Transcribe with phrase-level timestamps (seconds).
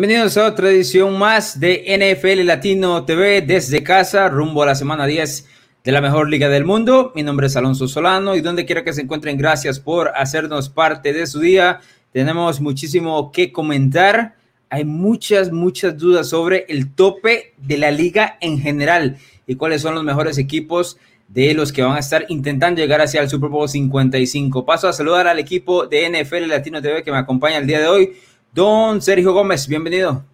[0.00, 5.04] Bienvenidos a otra edición más de NFL Latino TV desde casa, rumbo a la semana
[5.04, 5.46] 10
[5.84, 7.12] de la mejor liga del mundo.
[7.14, 11.12] Mi nombre es Alonso Solano y donde quiera que se encuentren, gracias por hacernos parte
[11.12, 11.80] de su día.
[12.14, 14.36] Tenemos muchísimo que comentar.
[14.70, 19.94] Hay muchas, muchas dudas sobre el tope de la liga en general y cuáles son
[19.94, 20.96] los mejores equipos
[21.28, 24.64] de los que van a estar intentando llegar hacia el Super Bowl 55.
[24.64, 27.86] Paso a saludar al equipo de NFL Latino TV que me acompaña el día de
[27.86, 28.12] hoy.
[28.52, 30.24] Don Sergio Gómez, bienvenido.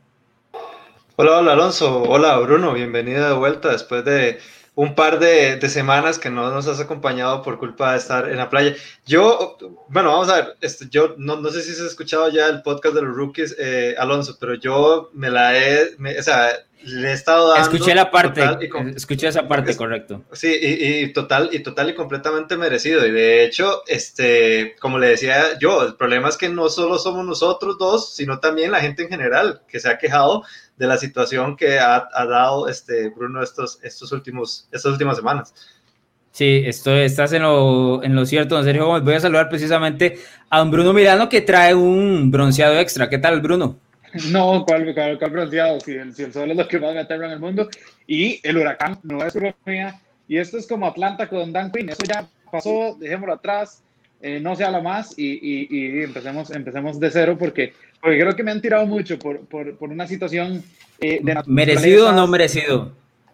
[1.17, 4.39] Hola, hola Alonso, hola Bruno, bienvenido de vuelta después de
[4.75, 8.49] un par de, semanas que no nos has acompañado por culpa de estar en la
[8.49, 8.75] playa.
[9.05, 12.63] Yo, bueno, vamos a ver, este, yo no, sé si se ha escuchado ya el
[12.63, 16.49] podcast de los rookies, eh, Alonso, pero yo me la he, o sea,
[16.87, 17.63] le he estado dando.
[17.63, 18.43] Escuché la parte,
[18.95, 20.25] escuché esa parte, correcto.
[20.33, 23.05] Sí, y, total, y total y completamente merecido.
[23.05, 27.27] Y de hecho, este, como le decía yo, el problema es que no solo somos
[27.27, 30.45] nosotros dos, sino también la gente en general que se ha quejado
[30.77, 35.55] de la situación que ha, dado este Bruno estos, estos últimos, estas últimas semanas.
[36.31, 40.19] Sí, esto, estás en lo, en lo cierto, don Sergio Voy a saludar precisamente
[40.51, 43.09] a don Bruno Milano que trae un bronceado extra.
[43.09, 43.79] ¿Qué tal, Bruno?
[44.31, 45.81] No, ¿cuál, cuál, bronceado?
[45.81, 47.69] Si el, si el, sol es lo que más me aterra en el mundo.
[48.07, 50.01] Y el huracán no es mía.
[50.29, 51.89] Y esto es como Atlanta con Dan Quinn.
[51.89, 53.83] Eso ya pasó, dejémoslo atrás.
[54.23, 58.35] Eh, no se habla más y, y, y, empecemos, empecemos de cero porque, porque creo
[58.35, 60.65] que me han tirado mucho por, por, por una situación
[61.01, 62.93] eh, de ¿Merecido o no merecido?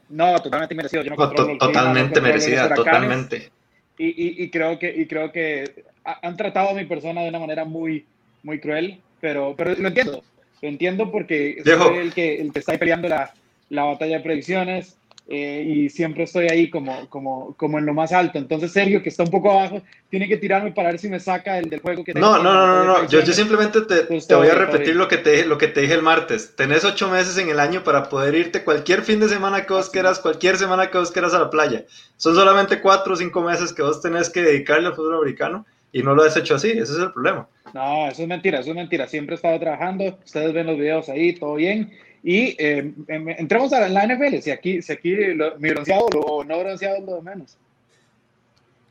[0.09, 1.03] No, totalmente merecido.
[1.05, 3.51] Yo no totalmente merecida, totalmente.
[3.97, 7.65] Y, y, creo que, y creo que han tratado a mi persona de una manera
[7.65, 8.05] muy,
[8.43, 10.25] muy cruel, pero, pero lo entiendo.
[10.63, 13.35] Lo entiendo porque soy el que, el que está peleando la,
[13.69, 14.97] la batalla de predicciones
[15.29, 18.39] eh, y siempre estoy ahí como, como, como en lo más alto.
[18.39, 19.81] Entonces, Sergio, que está un poco abajo,
[20.11, 22.67] tiene que tirarme para ver si me saca el del juego que No, no, no,
[22.67, 23.09] no, no.
[23.09, 25.95] Yo, yo simplemente te, te voy a repetir lo que, te, lo que te dije
[25.95, 26.55] el martes.
[26.57, 29.91] Tenés ocho meses en el año para poder irte cualquier fin de semana que vos
[29.91, 31.85] quieras, cualquier semana que vos quieras a la playa.
[32.17, 36.03] Son solamente cuatro o cinco meses que vos tenés que dedicarle al fútbol americano y
[36.03, 36.71] no lo has hecho así.
[36.71, 37.47] Ese es el problema.
[37.75, 39.07] No, eso es mentira, eso es mentira.
[39.07, 41.93] Siempre he estado trabajando, ustedes ven los videos ahí, todo bien.
[42.25, 45.15] Y eh, em, entremos a la NFL, si aquí, si aquí
[45.59, 47.59] mi bronceado o no bronceado es lo de menos.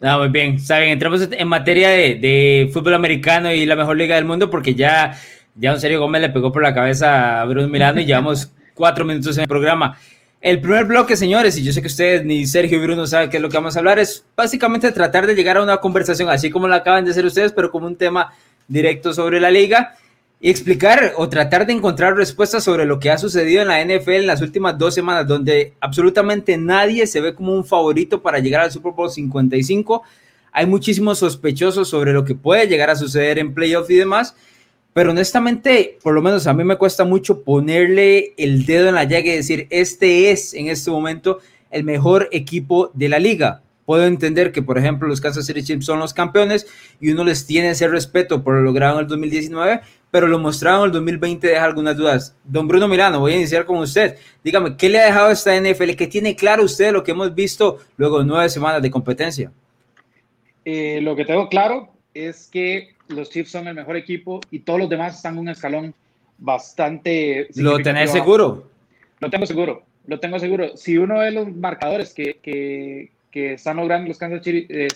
[0.01, 4.15] No, muy bien, saben, entramos en materia de, de, fútbol americano y la mejor liga
[4.15, 5.15] del mundo porque ya,
[5.55, 9.05] ya un Sergio Gómez le pegó por la cabeza a Bruno Milano y llevamos cuatro
[9.05, 9.97] minutos en el programa.
[10.41, 13.37] El primer bloque, señores, y yo sé que ustedes ni Sergio y Bruno saben qué
[13.37, 16.49] es lo que vamos a hablar, es básicamente tratar de llegar a una conversación así
[16.49, 18.33] como la acaban de hacer ustedes, pero como un tema
[18.67, 19.95] directo sobre la liga
[20.39, 24.13] y explicar o tratar de encontrar respuestas sobre lo que ha sucedido en la NFL
[24.13, 28.61] en las últimas dos semanas, donde absolutamente nadie se ve como un favorito para llegar
[28.61, 30.01] al Super Bowl 55.
[30.51, 34.35] Hay muchísimos sospechosos sobre lo que puede llegar a suceder en playoff y demás,
[34.93, 39.03] pero honestamente, por lo menos a mí me cuesta mucho ponerle el dedo en la
[39.03, 44.05] llaga y decir, este es en este momento el mejor equipo de la liga Puedo
[44.05, 46.65] entender que, por ejemplo, los Kansas City Chiefs son los campeones
[46.99, 49.81] y uno les tiene ese respeto por lo logrado en el 2019,
[50.11, 52.33] pero lo mostraron en el 2020 deja algunas dudas.
[52.45, 54.17] Don Bruno Milano, voy a iniciar con usted.
[54.45, 55.95] Dígame, ¿qué le ha dejado esta NFL?
[55.97, 59.51] ¿Qué tiene claro usted lo que hemos visto luego de nueve semanas de competencia?
[60.63, 64.79] Eh, lo que tengo claro es que los Chiefs son el mejor equipo y todos
[64.79, 65.93] los demás están un escalón
[66.37, 67.47] bastante...
[67.55, 68.69] ¿Lo tenés seguro?
[69.19, 70.75] Lo tengo seguro, lo tengo seguro.
[70.75, 74.87] Si uno ve los marcadores que, que, que están logrando los Kansas City, eh,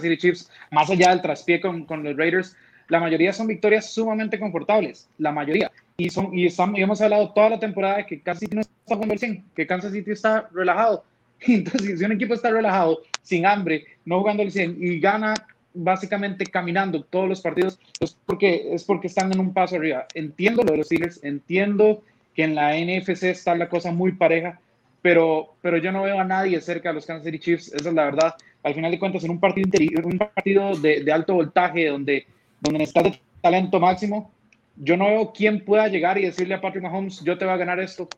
[0.00, 2.56] City Chiefs, más allá del traspié con, con, los Raiders,
[2.88, 5.70] la mayoría son victorias sumamente confortables, la mayoría.
[5.98, 8.94] Y, son, y, estamos, hemos hablado toda la temporada de que Kansas City no está
[8.94, 11.04] jugando el 100, que Kansas City está relajado.
[11.40, 15.34] Entonces, si un equipo está relajado, sin hambre, no jugando el 100 y gana
[15.74, 20.06] básicamente caminando todos los partidos, es porque, es porque están en un paso arriba.
[20.14, 22.02] Entiendo lo de los Steelers, entiendo
[22.34, 24.60] que en la NFC está la cosa muy pareja,
[25.02, 27.94] pero, pero yo no veo a nadie cerca de los Kansas City Chiefs, esa es
[27.94, 28.34] la verdad.
[28.62, 29.68] Al final de cuentas, en un partido,
[30.04, 32.26] un partido de, alto voltaje, donde,
[32.60, 34.32] donde necesitas de talento máximo,
[34.76, 37.58] yo no veo quién pueda llegar y decirle a Patrick Mahomes, yo te voy a
[37.58, 38.08] ganar esto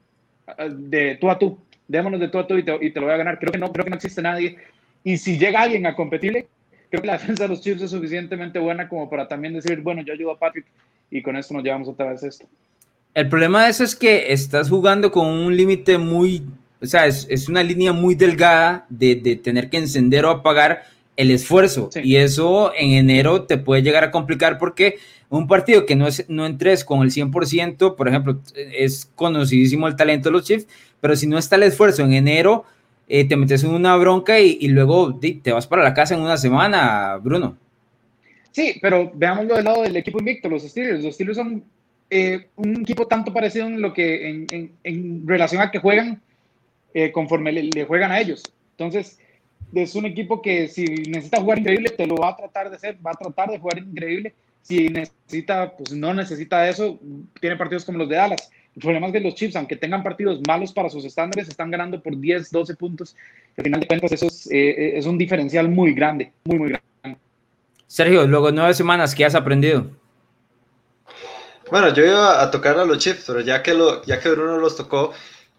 [0.71, 3.15] de tú a tú, démonos de tú a tú y te, y te, lo voy
[3.15, 3.39] a ganar.
[3.39, 4.57] Creo que, no, creo que no existe nadie.
[5.03, 6.47] Y si llega alguien a competirle,
[6.91, 10.03] creo que la defensa de los Chiefs es suficientemente buena como para también decir, bueno,
[10.03, 10.67] yo ayudo a Patrick
[11.11, 12.47] y con esto nos llevamos otra vez esto.
[13.15, 16.43] El problema de eso es que estás jugando con un límite muy
[16.81, 20.85] o sea, es, una línea muy delgada de, tener que encender o apagar
[21.17, 21.89] el esfuerzo.
[22.03, 24.99] Y eso en enero te puede llegar a complicar porque
[25.29, 29.97] un partido que no, es, no entres con el 100%, por ejemplo, es conocidísimo el
[29.97, 30.67] talento de los Chiefs,
[31.01, 32.65] pero si no está el esfuerzo en enero,
[33.09, 36.37] eh, te metes en una bronca y, luego te vas para la casa en una
[36.37, 37.57] semana, Bruno.
[38.51, 41.05] Sí, pero veámoslo del lado del equipo invicto, los Steelers.
[41.05, 41.63] Los Steelers son
[42.09, 46.23] eh, un equipo tanto parecido en lo que en, en, relación a que juegan
[46.95, 48.43] eh, conforme le, juegan a ellos.
[48.73, 49.19] Entonces,
[49.75, 52.97] es un equipo que si necesita jugar increíble, te lo va a tratar de hacer,
[53.07, 54.35] va a tratar de jugar increíble.
[54.63, 56.99] Si necesita, pues no necesita eso,
[57.41, 58.51] tiene partidos como los de Dallas.
[58.77, 62.03] El problema es que los Chiefs, aunque tengan partidos malos para sus estándares, están ganando
[62.03, 63.17] por 10, 12 puntos.
[63.57, 67.19] Al final de cuentas, eso es, eh, es un diferencial muy grande, muy, muy grande.
[67.87, 69.87] Sergio, luego nueve semanas, ¿qué has aprendido?
[71.71, 74.59] Bueno, yo iba a tocar a los Chiefs, pero ya que, lo, ya que Bruno
[74.59, 75.13] los tocó,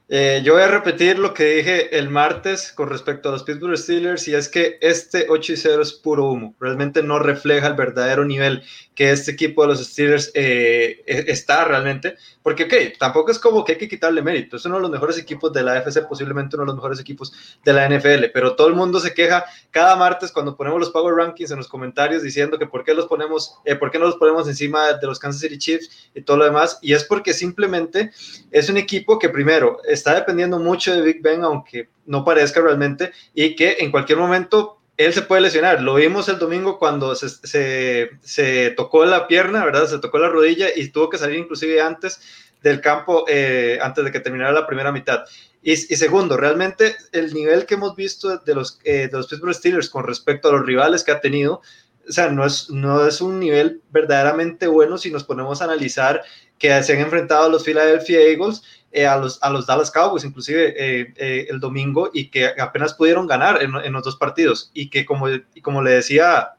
[0.09, 3.77] eh, yo voy a repetir lo que dije el martes con respecto a los Pittsburgh
[3.77, 7.73] Steelers y es que este 8 y 0 es puro humo, realmente no refleja el
[7.73, 8.63] verdadero nivel
[8.95, 13.63] que este equipo de los Steelers eh, e, está realmente, porque ok, tampoco es como
[13.63, 16.55] que hay que quitarle mérito, es uno de los mejores equipos de la AFC, posiblemente
[16.55, 17.33] uno de los mejores equipos
[17.65, 21.15] de la NFL, pero todo el mundo se queja cada martes cuando ponemos los Power
[21.15, 24.15] Rankings en los comentarios diciendo que por qué los ponemos, eh, por qué no los
[24.15, 28.11] ponemos encima de los Kansas City Chiefs y todo lo demás, y es porque simplemente
[28.51, 33.11] es un equipo que primero está dependiendo mucho de Big Ben, aunque no parezca realmente,
[33.33, 35.81] y que en cualquier momento él se puede lesionar.
[35.81, 39.87] Lo vimos el domingo cuando se, se, tocó la pierna, ¿verdad?
[39.87, 42.19] Se tocó la rodilla y tuvo que salir inclusive antes
[42.63, 45.23] del campo, eh, antes de que terminara la primera mitad.
[45.61, 49.89] Y, segundo, realmente el nivel que hemos visto de los, eh, de los Pittsburgh Steelers
[49.89, 51.61] con respecto a los rivales que ha tenido,
[52.07, 56.23] o sea, no es, no es un nivel verdaderamente bueno si nos ponemos a analizar
[56.57, 60.23] que se han enfrentado a los Philadelphia Eagles eh, a, los, a los Dallas Cowboys,
[60.23, 64.71] inclusive eh, eh, el domingo, y que apenas pudieron ganar en, los dos partidos.
[64.73, 65.27] Y que, como,
[65.61, 66.53] como le decía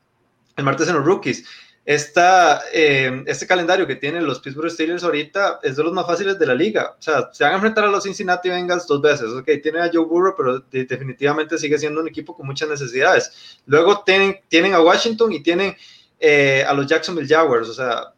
[0.56, 1.44] el martes en los rookies,
[1.86, 6.46] esta, este calendario que tienen los Pittsburgh Steelers ahorita es de los más fáciles de
[6.46, 6.96] la liga.
[6.98, 9.28] O sea, se van a enfrentar a los Cincinnati Bengals dos veces.
[9.30, 13.58] Ok, tiene a Joe Burrow, pero definitivamente sigue siendo un equipo con muchas necesidades.
[13.64, 15.74] Luego tienen, tienen a Washington y tienen
[16.66, 17.70] a los Jacksonville Jaguars.
[17.70, 18.12] O sea,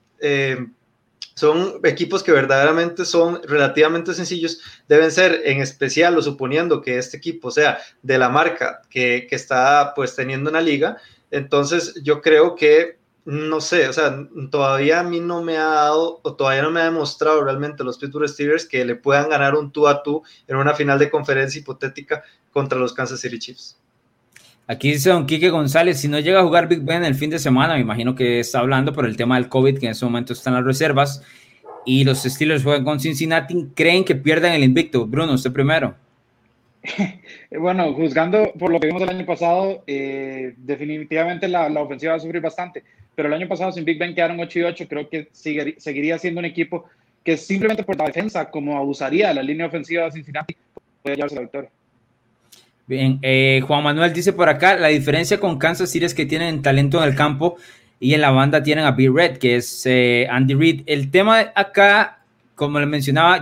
[1.41, 7.17] son equipos que verdaderamente son relativamente sencillos, deben ser en especial o suponiendo que este
[7.17, 10.99] equipo sea de la marca que, que está pues teniendo una liga,
[11.31, 16.21] entonces yo creo que no sé, o sea, todavía a mí no me ha dado
[16.23, 19.71] o todavía no me ha demostrado realmente los Pittsburgh Steelers que le puedan ganar un
[19.71, 23.79] tú a tú en una final de conferencia hipotética contra los Kansas City Chiefs.
[24.71, 27.41] Aquí dice don Quique González, si no llega a jugar Big Ben el fin de
[27.41, 30.33] semana, me imagino que está hablando por el tema del COVID, que en ese momento
[30.33, 31.25] están las reservas,
[31.85, 35.09] y los Steelers juegan con Cincinnati, ¿creen que pierdan el invicto?
[35.09, 35.97] Bruno, usted primero.
[37.51, 42.19] bueno, juzgando por lo que vimos el año pasado, eh, definitivamente la, la, ofensiva va
[42.19, 42.85] a sufrir bastante,
[43.17, 46.39] pero el año pasado sin Big Ben quedaron 8 y 8, creo que seguiría siendo
[46.39, 46.85] un equipo
[47.25, 50.57] que simplemente por la defensa, como abusaría de la línea ofensiva de Cincinnati,
[51.03, 51.71] puede llevarse la victoria.
[52.91, 56.61] Bien, eh, Juan Manuel dice por acá, la diferencia con Kansas City es que tienen
[56.61, 57.57] talento en el campo
[58.01, 59.09] y en la banda tienen a B.
[59.15, 60.83] Red, que es eh, Andy Reid.
[60.87, 62.25] El tema acá,
[62.57, 63.41] como le mencionaba,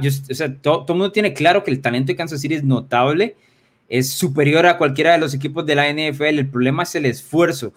[0.60, 3.36] todo, el mundo tiene claro que el talento de Kansas City es notable,
[3.88, 6.40] es superior a cualquiera de los equipos de la NFL.
[6.40, 7.72] El problema es el esfuerzo.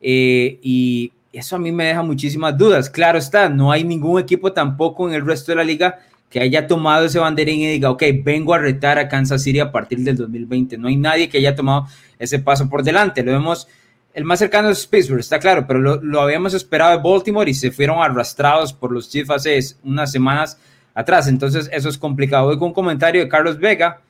[0.00, 2.88] Eh, y eso a mí me deja muchísimas dudas.
[2.88, 5.98] Claro está, no hay ningún equipo tampoco en el resto de la liga
[6.30, 9.70] que haya tomado ese banderín y diga, ok, vengo a retar a Kansas City a
[9.70, 10.76] partir del 2020.
[10.78, 11.86] No hay nadie que haya tomado
[12.18, 13.22] ese paso por delante.
[13.22, 13.68] Lo vemos,
[14.12, 17.70] el más cercano es Pittsburgh, está claro, pero lo, habíamos esperado de Baltimore y se
[17.70, 20.58] fueron arrastrados por los Chiefs hace unas semanas
[20.94, 21.28] atrás.
[21.28, 22.46] Entonces, eso es complicado.
[22.46, 24.00] Voy con un comentario de Carlos Vega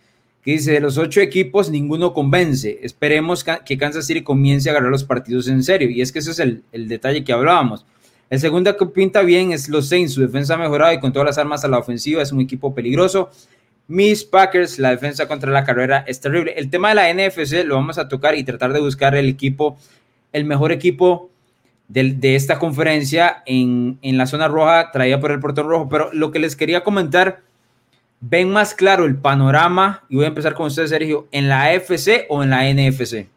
[0.43, 2.79] que dice, de los ocho equipos, ninguno convence.
[2.83, 5.91] Esperemos que Kansas City comience a agarrar los partidos en serio.
[5.91, 7.85] Y es que ese es el, el detalle que hablábamos
[8.29, 10.15] el segundo que pinta bien es los Saints.
[10.15, 12.75] Su defensa ha mejorado y con todas las armas a la ofensiva es un equipo
[12.75, 13.31] peligroso.
[13.89, 16.55] Mis Packers, la defensa contra la carrera es terrible.
[16.57, 19.79] El tema de la NFC lo vamos a tocar y tratar de buscar el equipo,
[20.33, 21.31] el mejor equipo
[21.87, 25.89] de, esta conferencia en, en, la zona roja, traída por el portón rojo.
[25.89, 27.43] Pero lo que les quería comentar,
[28.21, 32.27] ven más claro el panorama, y voy a empezar con usted, Sergio, en la AFC
[32.29, 33.29] o en la NFC.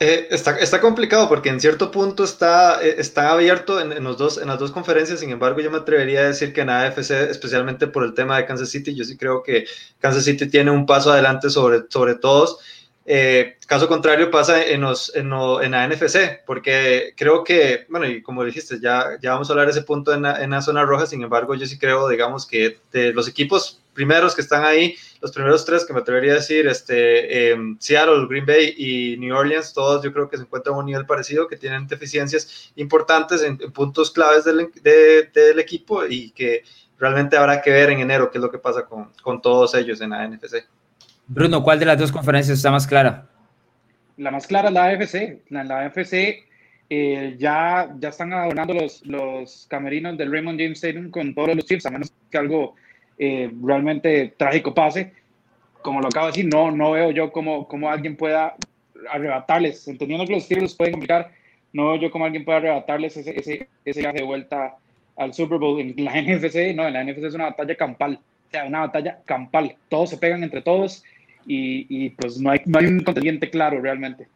[0.00, 4.38] Eh, está, está, complicado porque en cierto punto está, eh, está abierto en, los dos,
[4.38, 7.86] en las dos conferencias, sin embargo yo me atrevería a decir que en AFC, especialmente
[7.86, 9.66] por el tema de Kansas City, yo sí creo que
[10.00, 12.58] Kansas City tiene un paso adelante sobre, sobre todos.
[13.06, 18.20] Eh, caso contrario pasa en, los, en, en, la NFC, porque creo que, bueno, y
[18.20, 20.84] como dijiste, ya, ya vamos a hablar de ese punto en la, en la zona
[20.84, 24.94] roja, sin embargo yo sí creo, digamos, que de los equipos primeros que están ahí,
[25.20, 29.34] los primeros tres que me atrevería a decir, este, em, Seattle, Green Bay y New
[29.34, 33.42] Orleans, todos yo creo que se encuentran a un nivel parecido, que tienen deficiencias importantes
[33.42, 36.62] en, puntos claves del, del, equipo y que
[36.98, 40.00] realmente habrá que ver en enero qué es lo que pasa con, con todos ellos
[40.00, 40.66] en la NFC.
[41.26, 43.26] Bruno, ¿cuál de las dos conferencias está más clara?
[44.16, 45.42] La más clara es la AFC.
[45.48, 46.44] La, la AFC
[46.90, 51.64] eh, ya, ya están adornando los, los camerinos del Raymond James Stadium con todos los
[51.64, 52.74] Chiefs, a menos que algo
[53.18, 55.12] eh, realmente trágico pase.
[55.82, 58.54] Como lo acabo de decir, no, no veo yo cómo, cómo alguien pueda
[59.10, 61.30] arrebatarles, entendiendo que los Steelers pueden complicar,
[61.72, 64.76] no veo yo cómo alguien pueda arrebatarles ese, ese, ese viaje de vuelta
[65.16, 65.80] al Super Bowl.
[65.80, 68.18] En la NFC, no, en la NFC es una batalla campal,
[68.48, 69.76] o sea, una batalla campal.
[69.88, 71.04] Todos se pegan entre todos
[71.46, 74.26] y, y pues no hay, no hay un contendiente claro realmente.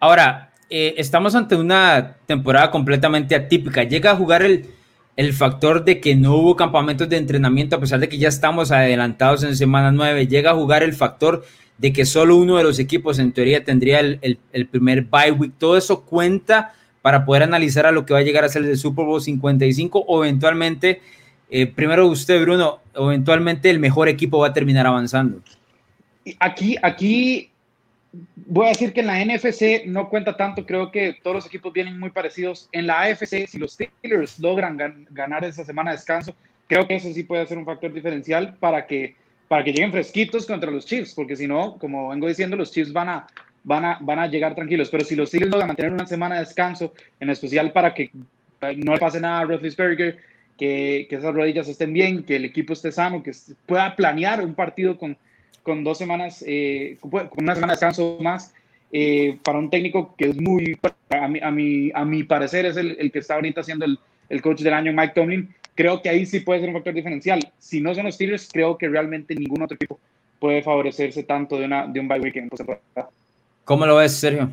[0.00, 3.84] Ahora, eh, estamos ante una temporada completamente atípica.
[3.84, 4.66] Llega a jugar el,
[5.16, 8.70] el factor de que no hubo campamentos de entrenamiento, a pesar de que ya estamos
[8.70, 10.26] adelantados en semana 9.
[10.26, 11.44] Llega a jugar el factor
[11.78, 15.52] de que solo uno de los equipos en teoría tendría el, el, primer bye week.
[15.58, 18.78] Todo eso cuenta para poder analizar a lo que va a llegar a ser el
[18.78, 21.02] Super Bowl 55 o eventualmente,
[21.50, 25.42] eh, primero usted, Bruno, eventualmente el mejor equipo va a terminar avanzando.
[26.38, 27.51] Aquí, aquí
[28.12, 31.72] voy a decir que en la NFC no cuenta tanto, creo que todos los equipos
[31.72, 32.68] vienen muy parecidos.
[32.72, 36.34] En la AFC, si los Steelers logran gan ganar esa semana de descanso,
[36.66, 39.16] creo que eso sí puede ser un factor diferencial para que,
[39.48, 42.92] para que lleguen fresquitos contra los Chiefs, porque si no, como vengo diciendo, los Chiefs
[42.92, 43.26] van a,
[43.64, 44.90] van a, van a llegar tranquilos.
[44.90, 48.10] Pero si los Steelers logran mantener una semana de descanso, en especial para que
[48.76, 50.18] no le pase nada a Roethlisberger,
[50.58, 53.32] que, que esas rodillas estén bien, que el equipo esté sano, que
[53.66, 55.16] pueda planear un partido con
[55.62, 58.54] con dos semanas, eh, con una semana de descanso más,
[58.90, 60.78] eh, para un técnico que es muy,
[61.10, 63.98] a mi, a mi, a mi parecer, es el, el, que está ahorita siendo el,
[64.28, 65.54] el, coach del año, Mike Tomlin.
[65.74, 67.40] Creo que ahí sí puede ser un factor diferencial.
[67.58, 69.98] Si no son los Steelers, creo que realmente ningún otro equipo
[70.38, 72.50] puede favorecerse tanto de, una, de un bye weekend.
[73.64, 74.50] ¿Cómo lo ves, Sergio?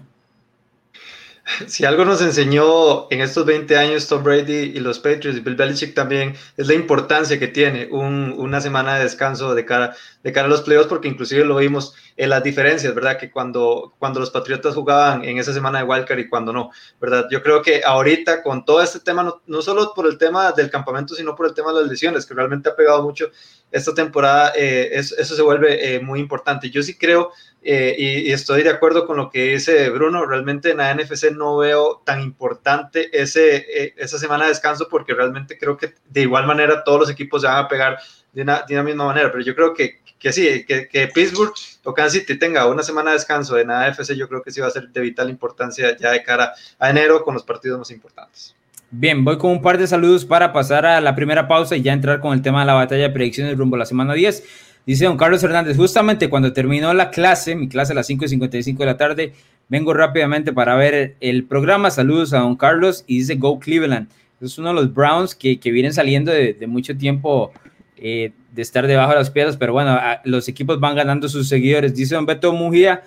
[1.67, 5.55] Si algo nos enseñó en estos 20 años Tom Brady y los Patriots y Bill
[5.55, 10.31] Belichick también es la importancia que tiene un, una semana de descanso de cara, de
[10.31, 13.17] cara a los playoffs, porque inclusive lo vimos en las diferencias, ¿verdad?
[13.17, 17.27] Que cuando, cuando los Patriotas jugaban en esa semana de Wildcard y cuando no, ¿verdad?
[17.31, 21.15] Yo creo que ahorita con todo este tema, no, solo por el tema del campamento,
[21.15, 23.31] sino por el tema de las lesiones, que realmente ha pegado mucho
[23.71, 26.69] esta temporada, eh, eso, eso, se vuelve eh, muy importante.
[26.69, 30.71] Yo sí creo eh, y, y, estoy de acuerdo con lo que dice Bruno, realmente
[30.71, 35.57] en la NFC no veo tan importante ese, eh, esa semana de descanso porque realmente
[35.57, 37.97] creo que de igual manera todos los equipos se van a pegar
[38.31, 41.53] de una, de una misma manera, pero yo creo que, que sí, que, que, Pittsburgh
[41.83, 44.61] o Kansas City tenga una semana de descanso en la NFC, yo creo que sí
[44.61, 47.91] va a ser de vital importancia ya de cara a enero con los partidos más
[47.91, 48.55] importantes.
[48.91, 51.93] Bien, voy con un par de saludos para pasar a la primera pausa y ya
[51.93, 54.43] entrar con el tema de la batalla de predicciones rumbo a la semana 10.
[54.85, 58.29] Dice don Carlos Hernández, justamente cuando terminó la clase, mi clase a las 5 y
[58.29, 59.33] 55 de la tarde,
[59.67, 61.91] vengo rápidamente para ver el programa.
[61.91, 64.09] Saludos a don Carlos y dice Go Cleveland.
[64.41, 67.51] Es uno de los Browns que, que vienen saliendo de, mucho tiempo
[67.97, 71.93] eh, de estar debajo de las piedras, pero bueno, los equipos van ganando sus seguidores.
[71.93, 73.03] Dice don Beto Mujía,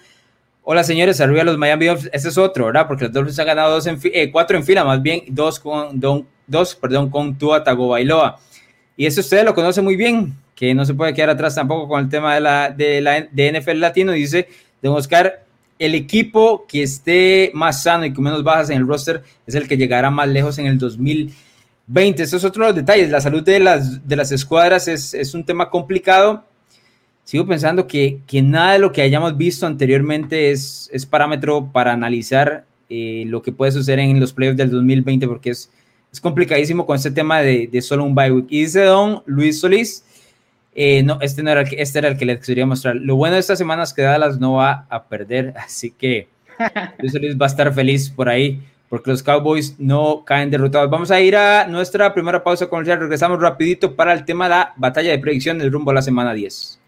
[0.62, 2.10] hola señores, arriba los Miami Dolphins.
[2.12, 2.86] Este es otro, ¿verdad?
[2.86, 5.98] Porque los Dolphins han ganado dos en eh, cuatro en fila, más bien dos con,
[5.98, 8.38] don, dos, perdón, con Tua Tagovailoa.
[8.96, 12.00] Y eso ustedes lo conocen muy bien, que no se puede quedar atrás tampoco con
[12.02, 14.12] el tema de la, de la de NFL Latino.
[14.12, 14.48] Dice
[14.80, 15.44] don Oscar,
[15.78, 19.66] el equipo que esté más sano y con menos bajas en el roster es el
[19.66, 22.22] que llegará más lejos en el 2020.
[22.22, 23.10] Estos es otro de los detalles.
[23.10, 26.44] La salud de las, de las escuadras es, es un tema complicado.
[27.24, 31.92] Sigo pensando que, que, nada de lo que hayamos visto anteriormente es, es parámetro para
[31.92, 35.70] analizar eh, lo que puede suceder en los playoffs del 2020 porque es,
[36.12, 38.46] es complicadísimo con este tema de, de solo un bye week.
[38.50, 40.04] Y dice don Luis Solís,
[40.74, 42.96] eh, no, este, no era el que, este era el que les quería mostrar.
[42.96, 46.28] Lo bueno de estas semanas que Dallas no va a perder, así que
[46.98, 50.90] Luis Solís va a estar feliz por ahí, porque los Cowboys no caen derrotados.
[50.90, 53.00] Vamos a ir a nuestra primera pausa comercial.
[53.00, 56.34] Regresamos rapidito para el tema de la batalla de predicción del rumbo a la semana
[56.34, 56.78] 10.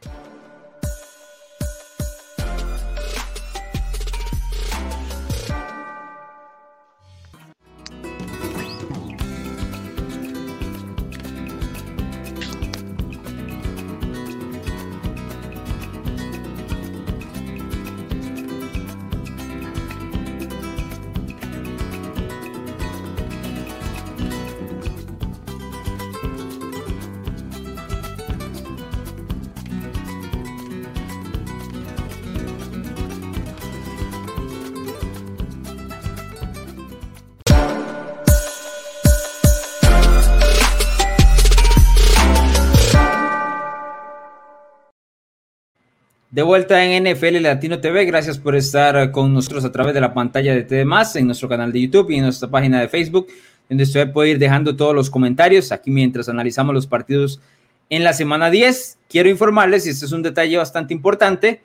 [46.34, 50.12] De vuelta en NFL Latino TV, gracias por estar con nosotros a través de la
[50.12, 53.28] pantalla de TV en nuestro canal de YouTube y en nuestra página de Facebook,
[53.68, 57.40] donde usted puede ir dejando todos los comentarios aquí mientras analizamos los partidos
[57.88, 58.98] en la semana 10.
[59.08, 61.62] Quiero informarles, y este es un detalle bastante importante,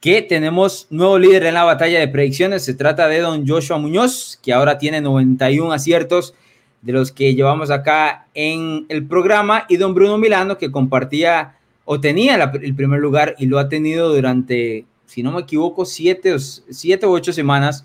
[0.00, 2.62] que tenemos nuevo líder en la batalla de predicciones.
[2.62, 6.34] Se trata de don Joshua Muñoz, que ahora tiene 91 aciertos
[6.82, 11.54] de los que llevamos acá en el programa, y don Bruno Milano, que compartía
[11.92, 16.36] o tenía el primer lugar y lo ha tenido durante, si no me equivoco, siete,
[16.38, 17.84] siete u ocho semanas.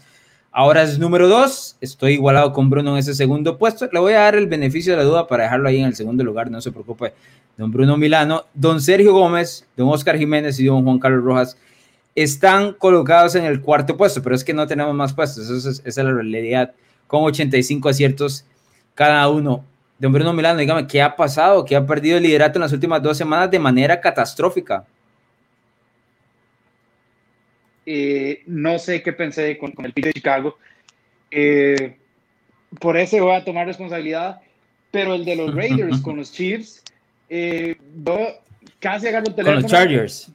[0.52, 1.76] Ahora es número dos.
[1.82, 3.90] Estoy igualado con Bruno en ese segundo puesto.
[3.92, 6.24] Le voy a dar el beneficio de la duda para dejarlo ahí en el segundo
[6.24, 6.52] lugar.
[6.52, 7.16] No se preocupe.
[7.58, 11.58] Don Bruno Milano, don Sergio Gómez, don Oscar Jiménez y don Juan Carlos Rojas
[12.14, 15.50] están colocados en el cuarto puesto, pero es que no tenemos más puestos.
[15.50, 16.76] Eso es, esa es la realidad.
[17.08, 18.46] Con 85 aciertos
[18.94, 19.66] cada uno.
[19.98, 21.64] Don Bruno Milano, dígame, ¿qué ha pasado?
[21.64, 24.86] ¿Qué ha perdido el liderato en las últimas dos semanas de manera catastrófica?
[27.86, 30.58] Eh, no sé qué pensé con, el pick de Chicago.
[31.32, 31.98] Eh,
[32.80, 34.42] por eso voy a tomar responsabilidad.
[34.92, 36.84] Pero el de los Raiders con los Chiefs,
[37.30, 37.78] eh,
[38.80, 39.62] casi agarro el teléfono.
[39.62, 40.32] Con los Chargers.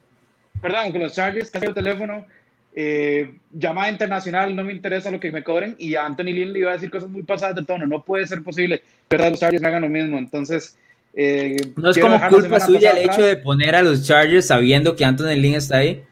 [0.61, 2.27] Perdón, con los Chargers, casi el teléfono.
[2.75, 5.75] Llamada internacional, no me interesa lo que me cobren.
[5.79, 7.87] Y a Anthony Lynn le iba a decir cosas muy pasadas de tono.
[7.87, 10.19] No puede ser posible que los Chargers hagan lo mismo.
[10.19, 10.77] Entonces.
[11.15, 15.37] no es como culpa suya el hecho de poner a los Chargers sabiendo que Anthony
[15.37, 16.03] Lynn está ahí.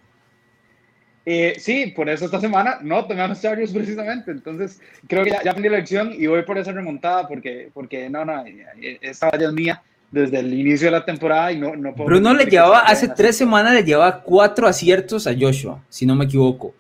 [1.31, 4.31] Eh, sí, por eso esta semana no tomé los Chargers precisamente.
[4.31, 8.09] Entonces, creo que ya, ya aprendí la lección y voy por esa remontada porque, porque
[8.09, 8.45] no, no,
[9.03, 12.09] esta valla es mía desde el inicio de la temporada y no, no puedo.
[12.09, 16.25] Bruno le llevaba, hace tres semanas le llevaba cuatro aciertos a Joshua, si no me
[16.25, 16.75] equivoco.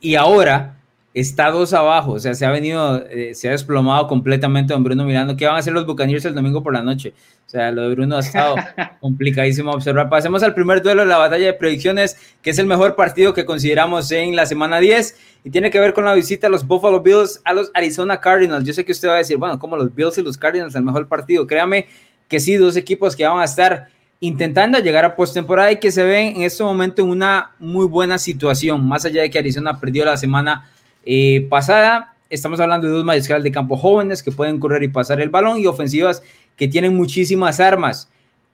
[0.00, 0.76] Y ahora
[1.14, 5.04] está dos abajo, o sea, se ha venido, eh, se ha desplomado completamente don Bruno
[5.04, 7.12] mirando qué van a hacer los Buccaneers el domingo por la noche.
[7.46, 8.54] O sea, lo de Bruno ha estado
[9.00, 10.08] complicadísimo observar.
[10.08, 13.44] Pasemos al primer duelo de la batalla de predicciones, que es el mejor partido que
[13.44, 17.00] consideramos en la semana 10 y tiene que ver con la visita a los Buffalo
[17.00, 18.64] Bills a los Arizona Cardinals.
[18.64, 20.82] Yo sé que usted va a decir, bueno, como los Bills y los Cardinals, el
[20.82, 21.46] mejor partido.
[21.46, 21.88] Créame
[22.32, 26.02] que sí, dos equipos que van a estar intentando llegar a postemporada y que se
[26.02, 30.06] ven en este momento en una muy buena situación, más allá de que Arizona perdió
[30.06, 30.70] la semana
[31.04, 32.14] eh, pasada.
[32.30, 35.58] Estamos hablando de dos mariscales de campo jóvenes que pueden correr y pasar el balón
[35.58, 36.22] y ofensivas
[36.56, 38.08] que tienen muchísimas armas.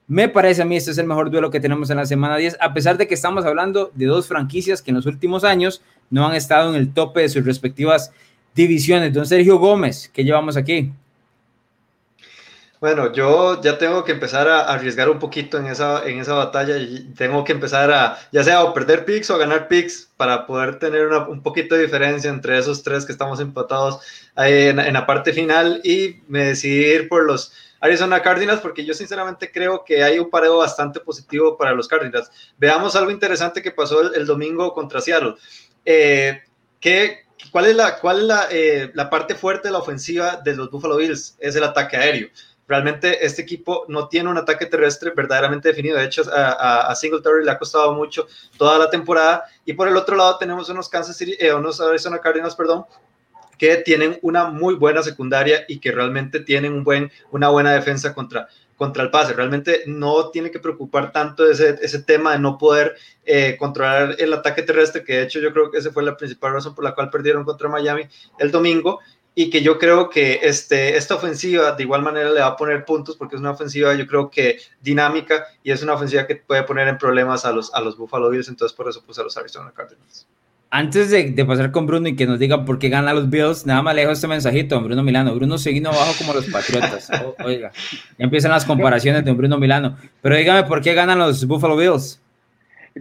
[0.09, 2.57] Me parece a mí este es el mejor duelo que tenemos en la semana 10,
[2.59, 6.27] a pesar de que estamos hablando de dos franquicias que en los últimos años no
[6.27, 8.11] han estado en el tope de sus respectivas
[8.53, 9.13] divisiones.
[9.13, 10.91] Don Sergio Gómez, ¿qué llevamos aquí?
[12.79, 16.77] Bueno, yo ya tengo que empezar a arriesgar un poquito en esa, en esa batalla
[16.77, 20.79] y tengo que empezar a, ya sea o perder picks o ganar picks para poder
[20.79, 23.99] tener un poquito de diferencia entre esos tres que estamos empatados
[24.37, 28.93] en, en, la parte final y me decidí ir por los Arizona Cardinals porque yo
[28.93, 32.31] sinceramente creo que hay un pareo bastante positivo para los Cardinals.
[32.57, 35.35] Veamos algo interesante que pasó el, domingo contra Seattle.
[35.83, 36.43] Eh,
[36.79, 40.55] ¿qué, ¿Cuál es, la, cuál es la, eh, la parte fuerte de la ofensiva de
[40.55, 41.35] los Buffalo Bills?
[41.39, 42.29] Es el ataque aéreo
[42.69, 45.97] realmente este equipo no tiene un ataque terrestre verdaderamente definido.
[45.97, 48.27] De hecho, a, a, Singletary le ha costado mucho
[48.57, 49.43] toda la temporada.
[49.65, 52.85] Y por el otro lado tenemos unos Kansas City, eh, unos Arizona Cardinals, perdón,
[53.57, 58.13] que tienen una muy buena secundaria y que realmente tienen un buen, una buena defensa
[58.13, 59.33] contra, contra el pase.
[59.33, 64.31] Realmente no tiene que preocupar tanto ese, ese tema de no poder eh, controlar el
[64.31, 66.93] ataque terrestre, que de hecho yo creo que esa fue la principal razón por la
[66.93, 68.03] cual perdieron contra Miami
[68.37, 68.99] el domingo
[69.35, 72.83] y que yo creo que este, esta ofensiva de igual manera le va a poner
[72.85, 76.63] puntos porque es una ofensiva yo creo que dinámica y es una ofensiva que puede
[76.63, 79.37] poner en problemas a los, a los Buffalo Bills, entonces por eso puse a los
[79.37, 80.27] Arizona Cardinals.
[80.71, 83.65] Antes de, de, pasar con Bruno y que nos diga por qué gana los Bills,
[83.65, 85.33] nada más le dejo este mensajito Bruno Milano.
[85.33, 87.09] Bruno seguido abajo como los Patriotas.
[87.43, 87.71] oiga,
[88.19, 89.97] ya empiezan las comparaciones de Bruno Milano.
[90.21, 92.21] Pero dígame por qué ganan los Buffalo Bills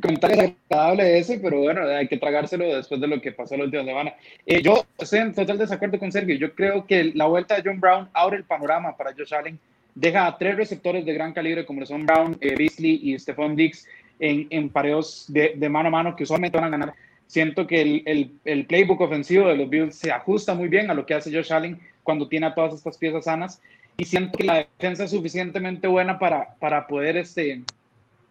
[0.01, 3.85] comentario agradable ese, pero bueno, hay que tragárselo después de lo que pasó la última
[3.85, 4.15] semana.
[4.47, 6.37] Eh, yo estoy en total desacuerdo con Sergio.
[6.37, 9.59] Yo creo que la vuelta de John Brown abre el panorama para Josh Allen.
[9.95, 13.87] Deja a tres receptores de gran calibre como son Brown, eh, Beasley y Stephon Diggs
[14.21, 16.95] en, en pareos de, de, mano a mano que usualmente van a ganar.
[17.27, 20.95] Siento que el, el, el, playbook ofensivo de los Bills se ajusta muy bien a
[20.95, 23.61] lo que hace Josh Allen cuando tiene a todas estas piezas sanas
[23.99, 27.63] y siento que la defensa es suficientemente buena para, para poder este,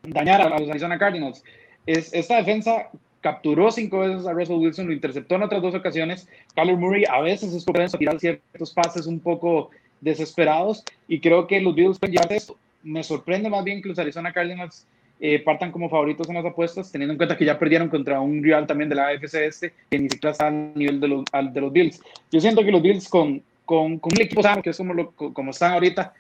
[0.04, 1.44] dañar a los Arizona Cardinals.
[1.86, 2.90] Es, esta defensa
[3.22, 6.28] capturó cinco veces a Russell Wilson, lo interceptó en otras dos ocasiones.
[6.56, 9.70] Kyler Murray a veces es propenso a tirar ciertos pases un poco
[10.02, 12.58] desesperados y creo que los Bills pueden llevar esto.
[12.84, 14.86] Me sorprende más bien que los Arizona Cardinals
[15.20, 18.44] eh, partan como favoritos en las apuestas, teniendo en cuenta que ya perdieron contra un
[18.44, 21.62] rival también de la AFC este, que ni siquiera está al nivel de los, de
[21.62, 22.00] los Bills.
[22.32, 25.52] Yo siento que los Bills con, con, con un equipo sano, que es como, como
[25.52, 26.14] están ahorita,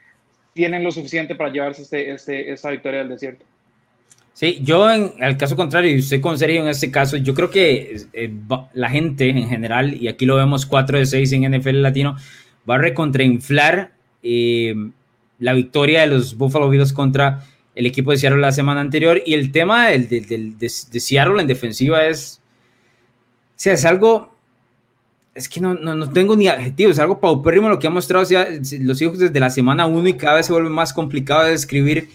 [0.54, 3.46] tienen lo suficiente para llevarse este, este, esta victoria del desierto.
[4.38, 7.50] Sí, yo en el caso contrario, y usted con serio en este caso, yo creo
[7.50, 8.32] que eh,
[8.76, 12.16] la gente en general, y aquí lo vemos 4 de 6 en NFL Latino,
[12.70, 14.76] va a recontrainflar eh,
[15.40, 19.20] la victoria de los Buffalo Bills contra el equipo de Seattle la semana anterior.
[19.26, 24.36] Y el tema del, del, de, Seattle en defensiva es, o sea, es algo,
[25.34, 28.24] es que no, no, no tengo ni adjetivos, es algo paupérrimo lo que ha mostrado
[28.82, 32.10] los hijos desde la semana 1 y cada vez se vuelve más complicado de describir,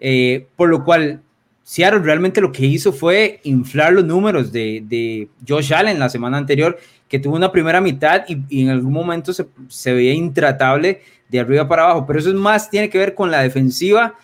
[0.00, 1.22] eh, por lo cual
[1.68, 6.38] Seattle realmente lo que hizo fue inflar los números de, de Josh Allen la semana
[6.38, 11.40] anterior, que tuvo una primera mitad y, en algún momento se, se veía intratable de
[11.40, 14.14] arriba para abajo, pero eso es más, tiene que ver con la defensiva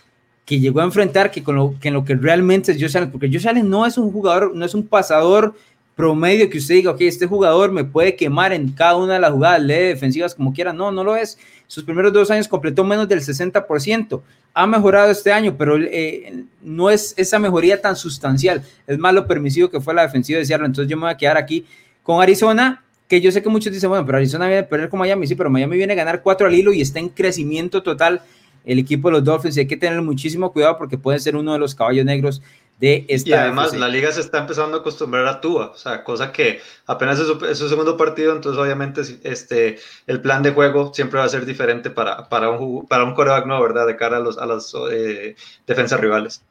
[0.47, 3.11] que llegó a enfrentar que con lo que, en lo que realmente es Josh Allen,
[3.11, 5.55] porque Josh Allen no es un jugador, no es un pasador
[5.95, 9.33] promedio que usted diga, ok, este jugador me puede quemar en cada una de las
[9.33, 11.39] jugadas, lee defensivas como quiera, no, no lo es.
[11.67, 14.23] Sus primeros dos años completó menos del 60%.
[14.53, 18.63] Ha mejorado este año, pero eh, no es esa mejoría tan sustancial.
[18.87, 20.67] Es más lo permisivo que fue la defensiva de Seattle.
[20.67, 21.67] Entonces yo me voy a quedar aquí
[22.03, 25.01] con Arizona, que yo sé que muchos dicen, bueno, pero Arizona viene a perder con
[25.01, 28.23] Miami, sí, pero Miami viene a ganar cuatro al hilo y está en crecimiento total
[28.65, 31.53] el equipo de los Dolphins y hay que tener muchísimo cuidado porque puede ser uno
[31.53, 32.43] de los caballos negros
[32.81, 33.31] de esta.
[33.31, 36.61] Y además la liga se está empezando a acostumbrar a Tua, o sea, cosa que
[36.87, 41.29] apenas es su, segundo partido, entonces obviamente este, el plan de juego siempre va a
[41.29, 43.87] ser diferente para, para, un, para un coreback no, ¿verdad?
[43.87, 46.43] De cara a, los, a las eh, defensas rivales.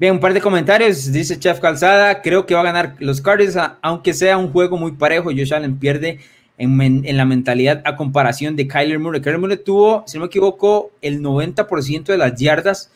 [0.00, 1.12] Bien, un par de comentarios.
[1.12, 4.92] Dice Chef Calzada, creo que va a ganar los Cardinals, aunque sea un juego muy
[4.92, 5.24] parejo.
[5.24, 6.20] Josh Allen pierde
[6.56, 9.20] en, la mentalidad a comparación de Kyler Murray.
[9.20, 12.90] Kyler Murray tuvo, si no me equivoco, el 90% de las yardas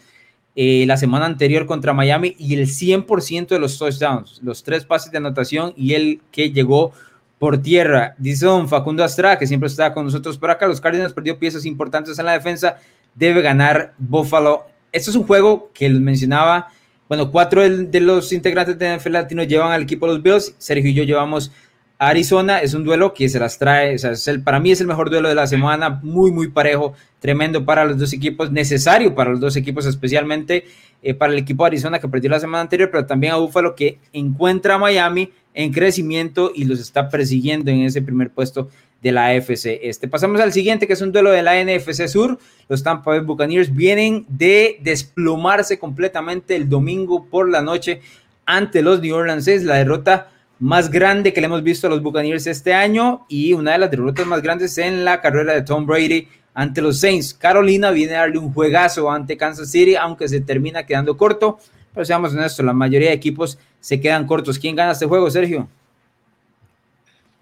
[0.56, 5.10] eh, la semana anterior contra Miami y el 100% de los touchdowns, los tres pases
[5.10, 6.92] de anotación y el que llegó
[7.38, 8.14] por tierra.
[8.18, 11.66] Dice don Facundo Astra, que siempre está con nosotros por acá, los Cardinals perdió piezas
[11.66, 12.76] importantes en la defensa,
[13.14, 14.64] debe ganar Buffalo.
[14.92, 16.68] Esto es un juego que les mencionaba,
[17.08, 20.94] bueno, cuatro de los integrantes de NFL Latino llevan al equipo los Bills, Sergio y
[20.94, 21.50] yo llevamos
[21.98, 24.80] Arizona es un duelo que se las trae, o sea, es el, para mí es
[24.80, 29.14] el mejor duelo de la semana, muy, muy parejo, tremendo para los dos equipos, necesario
[29.14, 30.64] para los dos equipos, especialmente
[31.02, 33.74] eh, para el equipo de Arizona que perdió la semana anterior, pero también a Buffalo
[33.74, 38.68] que encuentra a Miami en crecimiento y los está persiguiendo en ese primer puesto
[39.00, 39.80] de la AFC.
[39.82, 42.38] Este, pasamos al siguiente, que es un duelo de la NFC Sur.
[42.68, 48.00] Los Tampa Bay Buccaneers vienen de desplomarse completamente el domingo por la noche
[48.46, 49.46] ante los New Orleans.
[49.64, 53.72] La derrota más grande que le hemos visto a los Buccaneers este año y una
[53.72, 57.34] de las derrotas más grandes en la carrera de Tom Brady ante los Saints.
[57.34, 61.58] Carolina viene a darle un juegazo ante Kansas City, aunque se termina quedando corto.
[61.92, 64.58] Pero seamos honestos, la mayoría de equipos se quedan cortos.
[64.58, 65.68] ¿Quién gana este juego, Sergio?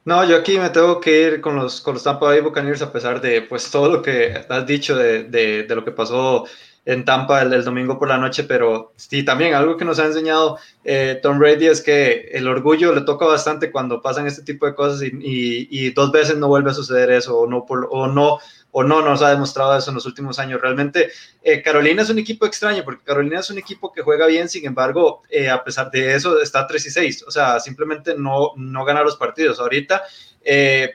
[0.04, 2.90] No, yo aquí me tengo que ir con los, con los Tampa Bay Buccaneers a
[2.90, 6.44] pesar de pues todo lo que has dicho de, de, lo que pasó
[6.84, 10.58] en Tampa el, domingo por la noche, pero sí, también algo que nos ha enseñado
[10.82, 14.74] eh, Tom Brady es que el orgullo le toca bastante cuando pasan este tipo de
[14.74, 18.40] cosas y, dos veces no vuelve a suceder eso o no, por, o no
[18.72, 20.60] o no nos ha demostrado eso en los últimos años.
[20.60, 21.10] Realmente
[21.42, 24.66] eh, Carolina es un equipo extraño porque Carolina es un equipo que juega bien, sin
[24.66, 28.84] embargo, eh, a pesar de eso está 3 y 6, o sea, simplemente no, no
[28.84, 29.60] gana los partidos.
[29.60, 30.02] Ahorita,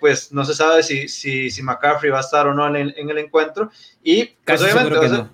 [0.02, 3.18] pues no se sabe si, si, si, McCaffrey va a estar o no en el,
[3.18, 3.72] encuentro
[4.04, 5.30] y pues, obviamente...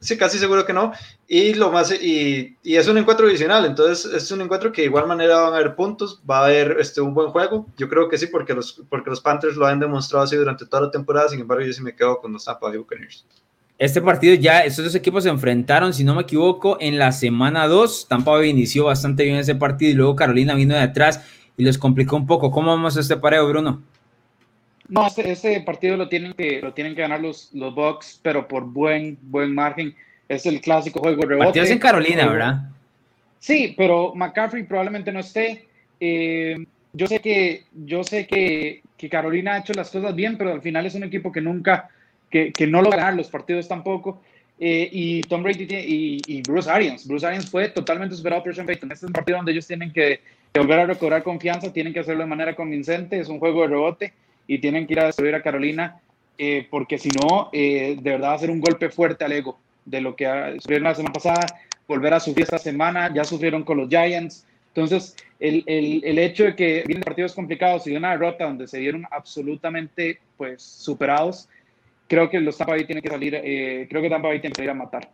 [0.00, 0.92] Sí, casi seguro que no.
[1.26, 4.88] Y lo más y, y, es un encuentro adicional, entonces es un encuentro que de
[4.88, 7.66] igual manera van a haber puntos, va a haber este, un buen juego.
[7.78, 10.82] Yo creo que sí, porque los, porque los Panthers lo han demostrado así durante toda
[10.82, 13.24] la temporada, sin embargo yo sí me quedo con los Tampa Bay Buccaneers.
[13.78, 17.66] Este partido ya, estos dos equipos se enfrentaron, si no me equivoco, en la semana
[17.66, 18.06] 2.
[18.08, 21.20] Tampa Bay inició bastante bien ese partido y luego Carolina vino de atrás
[21.56, 22.50] y les complicó un poco.
[22.50, 23.82] ¿Cómo vamos a este pareo, Bruno?
[24.88, 28.64] No, ese, partido lo tienen que lo tienen que ganar los, los Bucks, pero por
[28.64, 29.94] buen buen margen.
[30.28, 31.46] Es el clásico juego de rebote.
[31.46, 32.70] Partidos en Carolina, ¿verdad?
[33.38, 35.66] Sí, pero McCaffrey probablemente no esté.
[36.00, 36.56] Eh,
[36.92, 40.62] yo sé que yo sé que, que, Carolina ha hecho las cosas bien, pero al
[40.62, 41.90] final es un equipo que nunca
[42.28, 44.20] que, que no logra ganar los partidos tampoco.
[44.58, 47.06] Eh, y Tom Brady y, y, Bruce Arians.
[47.06, 48.90] Bruce Arians fue totalmente superado por Sean Payton.
[48.90, 50.20] Este es un partido donde ellos tienen que,
[50.52, 53.20] que volver a recobrar confianza, tienen que hacerlo de manera convincente.
[53.20, 54.12] Es un juego de rebote
[54.46, 56.00] y tienen que ir a destruir a Carolina,
[56.38, 59.58] eh, porque si no, eh, de verdad va a ser un golpe fuerte al ego
[59.84, 60.26] de lo que
[60.60, 64.44] sufrieron la semana pasada, volver a sufrir esta semana, ya sufrieron con los Giants.
[64.68, 68.78] Entonces, el, el, el hecho de que vienen partidos complicados y una derrota donde se
[68.78, 71.48] dieron absolutamente pues, superados,
[72.08, 74.58] creo que los Tampa Bay tienen que salir, eh, creo que Tampa Bay tiene que
[74.58, 75.10] salir a matar.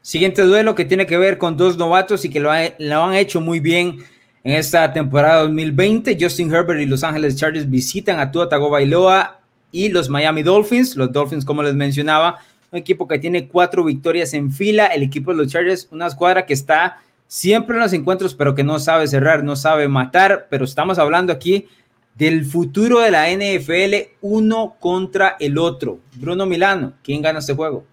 [0.00, 3.58] Siguiente duelo que tiene que ver con dos novatos y que lo han hecho muy
[3.58, 3.98] bien
[4.46, 9.40] en esta temporada 2020, Justin Herbert y Los Ángeles Chargers visitan a Tua Tagovailoa
[9.72, 10.94] y los Miami Dolphins.
[10.94, 12.38] Los Dolphins, como les mencionaba,
[12.70, 14.86] un equipo que tiene cuatro victorias en fila.
[14.86, 18.62] El equipo de los Chargers, una escuadra que está siempre en los encuentros, pero que
[18.62, 20.46] no sabe cerrar, no sabe matar.
[20.48, 21.66] Pero estamos hablando aquí
[22.14, 25.98] del futuro de la NFL uno contra el otro.
[26.14, 27.84] Bruno Milano, ¿quién gana este juego?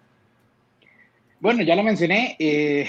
[1.39, 2.87] Bueno, ya lo mencioné, eh,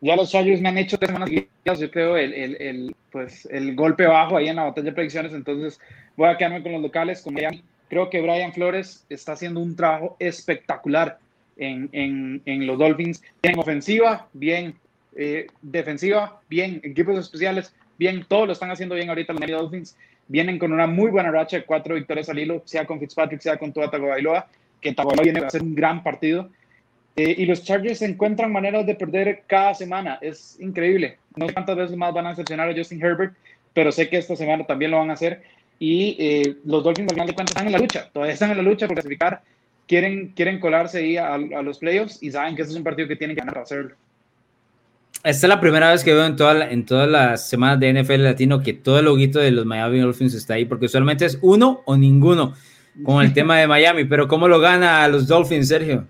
[0.00, 3.74] ya los Chargers me han hecho tres semanas yo creo, el, el, el, pues, el
[3.76, 5.78] golpe bajo ahí en la batalla de predicciones, entonces
[6.16, 7.36] voy a quedarme con los locales, con
[7.88, 11.18] Creo que Brian Flores está haciendo un trabajo espectacular
[11.56, 14.74] en, en, en los Dolphins, bien ofensiva, bien
[15.16, 19.96] eh, defensiva, bien equipos especiales, bien, todo lo están haciendo bien ahorita los Dolphins.
[20.28, 23.58] Vienen con una muy buena racha de cuatro victorias al hilo, sea con Fitzpatrick, sea
[23.58, 24.46] con Tua Tagovailoa,
[24.80, 26.48] que Tagovailoa viene a hacer un gran partido.
[27.16, 30.18] Eh, y los Chargers encuentran maneras de perder cada semana.
[30.20, 31.18] Es increíble.
[31.36, 33.34] No sé cuántas veces más van a decepcionar a Justin Herbert,
[33.74, 35.42] pero sé que esta semana también lo van a hacer.
[35.78, 38.08] Y eh, los Dolphins al final de cuentas están en la lucha.
[38.12, 39.42] Todavía están en la lucha por clasificar.
[39.86, 43.16] Quieren, quieren colarse ahí a, los playoffs y saben que este es un partido que
[43.16, 43.94] tienen que ganar para hacerlo.
[45.24, 48.22] Esta es la primera vez que veo en, toda en todas las semanas de NFL
[48.22, 51.82] Latino que todo el loguito de los Miami Dolphins está ahí, porque usualmente es uno
[51.84, 52.54] o ninguno
[53.02, 54.04] con el tema de Miami.
[54.04, 56.06] Pero ¿cómo lo gana a los Dolphins, Sergio?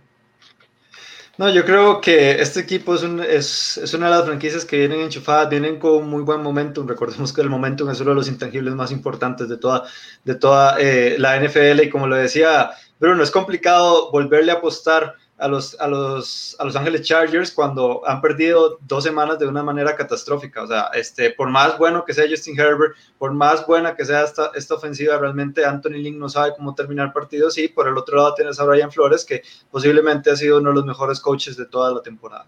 [1.40, 5.00] No, yo creo que este equipo es, un, es, una de las franquicias que vienen
[5.00, 6.86] enchufadas, vienen con muy buen momentum.
[6.86, 9.84] Recordemos que el momentum es uno de los intangibles más importantes de toda,
[10.22, 11.80] de toda eh, la NFL.
[11.82, 16.64] Y como lo decía Bruno, es complicado volverle a apostar a los, a los, a
[16.64, 20.62] los Ángeles Chargers cuando han perdido dos semanas de una manera catastrófica.
[20.62, 24.22] O sea, este, por más bueno que sea Justin Herbert, por más buena que sea
[24.22, 27.56] esta, esta ofensiva, realmente Anthony Lynn no sabe cómo terminar partidos.
[27.58, 30.76] Y por el otro lado tienes a Brian Flores, que posiblemente ha sido uno de
[30.76, 32.46] los mejores coaches de toda la temporada.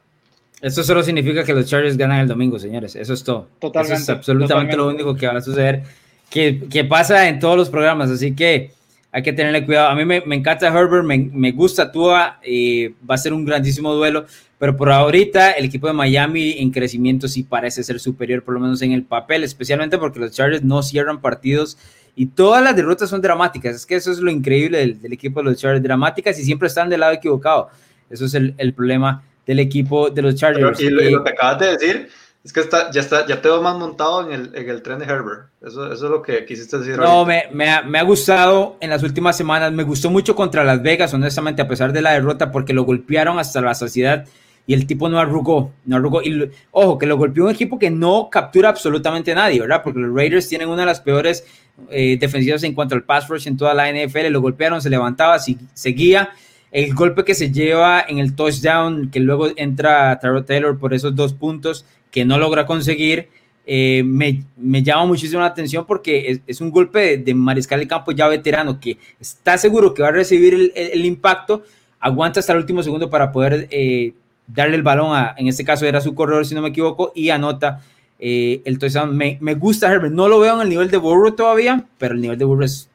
[0.60, 2.94] Esto solo significa que los Chargers ganan el domingo, señores.
[2.94, 3.48] Eso es todo.
[3.58, 3.94] Totalmente.
[3.94, 5.82] Eso es absolutamente lo único que va a suceder,
[6.30, 8.10] que, que pasa en todos los programas.
[8.10, 8.70] Así que
[9.12, 9.90] hay que tenerle cuidado.
[9.90, 14.24] A mí me, encanta Herbert, me, gusta Tua, eh, va a ser un grandísimo duelo,
[14.58, 18.60] pero por ahorita el equipo de Miami en crecimiento sí parece ser superior, por lo
[18.60, 21.76] menos en el papel, especialmente porque los Chargers no cierran partidos
[22.16, 23.76] y todas las derrotas son dramáticas.
[23.76, 26.88] Es que eso es lo increíble del, equipo de los Chargers, dramáticas y siempre están
[26.88, 27.68] del lado equivocado.
[28.08, 30.80] Eso es el, problema del equipo de los Chargers.
[30.80, 32.08] y lo, y lo que acabas de decir
[32.44, 34.98] es que está, ya está, ya te veo más montado en el, en el tren
[34.98, 35.48] de Herbert.
[35.60, 36.98] Eso, eso es lo que quisiste decir.
[36.98, 39.72] No, me, me, ha, me, ha, gustado en las últimas semanas.
[39.72, 43.38] Me gustó mucho contra Las Vegas, honestamente, a pesar de la derrota, porque lo golpearon
[43.38, 44.26] hasta la saciedad
[44.66, 45.72] y el tipo no arrugó.
[45.84, 46.22] No arrugó.
[46.22, 49.82] Y ojo, que lo golpeó un equipo que no captura absolutamente a nadie, ¿verdad?
[49.82, 51.44] Porque los Raiders tienen una de las peores
[51.90, 54.28] eh, defensivas en cuanto al pass rush en toda la NFL.
[54.28, 55.38] Lo golpearon, se levantaba,
[55.74, 56.30] seguía.
[56.70, 61.14] El golpe que se lleva en el touchdown, que luego entra Taro Taylor por esos
[61.14, 63.28] dos puntos, que no logra conseguir,
[63.66, 68.12] eh, me, me, llama muchísimo la atención porque es, un golpe de, mariscal de campo
[68.12, 71.62] ya veterano que está seguro que va a recibir el, el, impacto,
[71.98, 74.14] aguanta hasta el último segundo para poder eh,
[74.46, 77.30] darle el balón a, en este caso era su corredor si no me equivoco, y
[77.30, 77.80] anota
[78.18, 79.16] eh, el touchdown.
[79.16, 82.20] Me, me, gusta Herbert, no lo veo en el nivel de Burrow todavía, pero el
[82.20, 82.90] nivel de Burrow es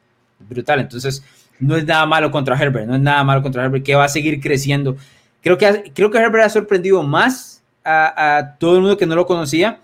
[0.48, 1.24] brutal, entonces
[1.60, 4.08] no es nada malo contra Herbert, no es nada malo contra Herbert, que va a
[4.08, 4.96] seguir creciendo.
[5.42, 7.57] Creo que, creo que Herbert ha sorprendido más
[7.88, 9.80] a, todo el mundo que no lo conocía,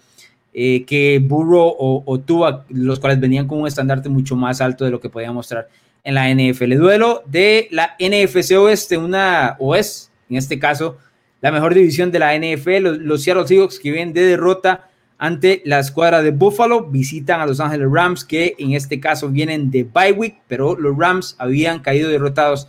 [0.53, 4.90] eh, que Burrow o, o los cuales venían con un estandarte mucho más alto de
[4.90, 5.69] lo que podía mostrar
[6.05, 6.77] en la NFL.
[6.77, 10.99] Duelo de la NFC Oeste, una OES, en este caso,
[11.40, 14.88] la mejor división de la NFL, los, los Seattle Seahawks que vienen de derrota
[15.19, 19.71] ante la escuadra de Buffalo, visitan a Los Ángeles Rams que en este caso vienen
[19.71, 22.69] de bye week, pero los Rams habían caído derrotados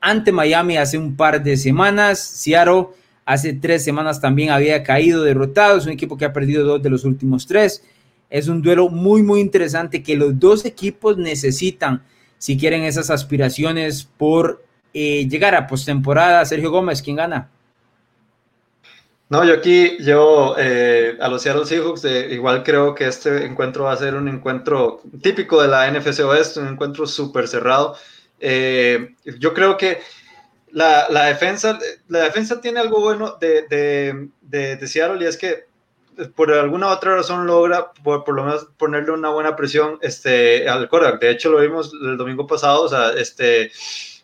[0.00, 2.18] ante Miami hace un par de semanas.
[2.18, 2.88] Seattle
[3.24, 5.78] Hace tres semanas también había caído derrotado.
[5.78, 7.82] Es un equipo que ha perdido dos de los últimos tres.
[8.28, 12.02] Es un duelo muy, muy interesante que los dos equipos necesitan
[12.38, 16.44] si quieren esas aspiraciones por eh, llegar a postemporada.
[16.44, 17.48] Sergio Gómez, ¿quién gana?
[19.30, 23.84] No, yo aquí, yo eh, a los Seattle Seahawks, eh, igual creo que este encuentro
[23.84, 27.96] va a ser un encuentro típico de la NFC Oeste, un encuentro súper cerrado.
[28.40, 29.98] yo creo que
[30.74, 35.66] la, la, defensa, la defensa tiene algo bueno de, de, de, Seattle y es que
[36.34, 40.88] por alguna otra razón logra por, por, lo menos ponerle una buena presión este, al
[40.88, 41.20] quarterback.
[41.20, 43.70] De hecho, lo vimos el domingo pasado, o sea, este,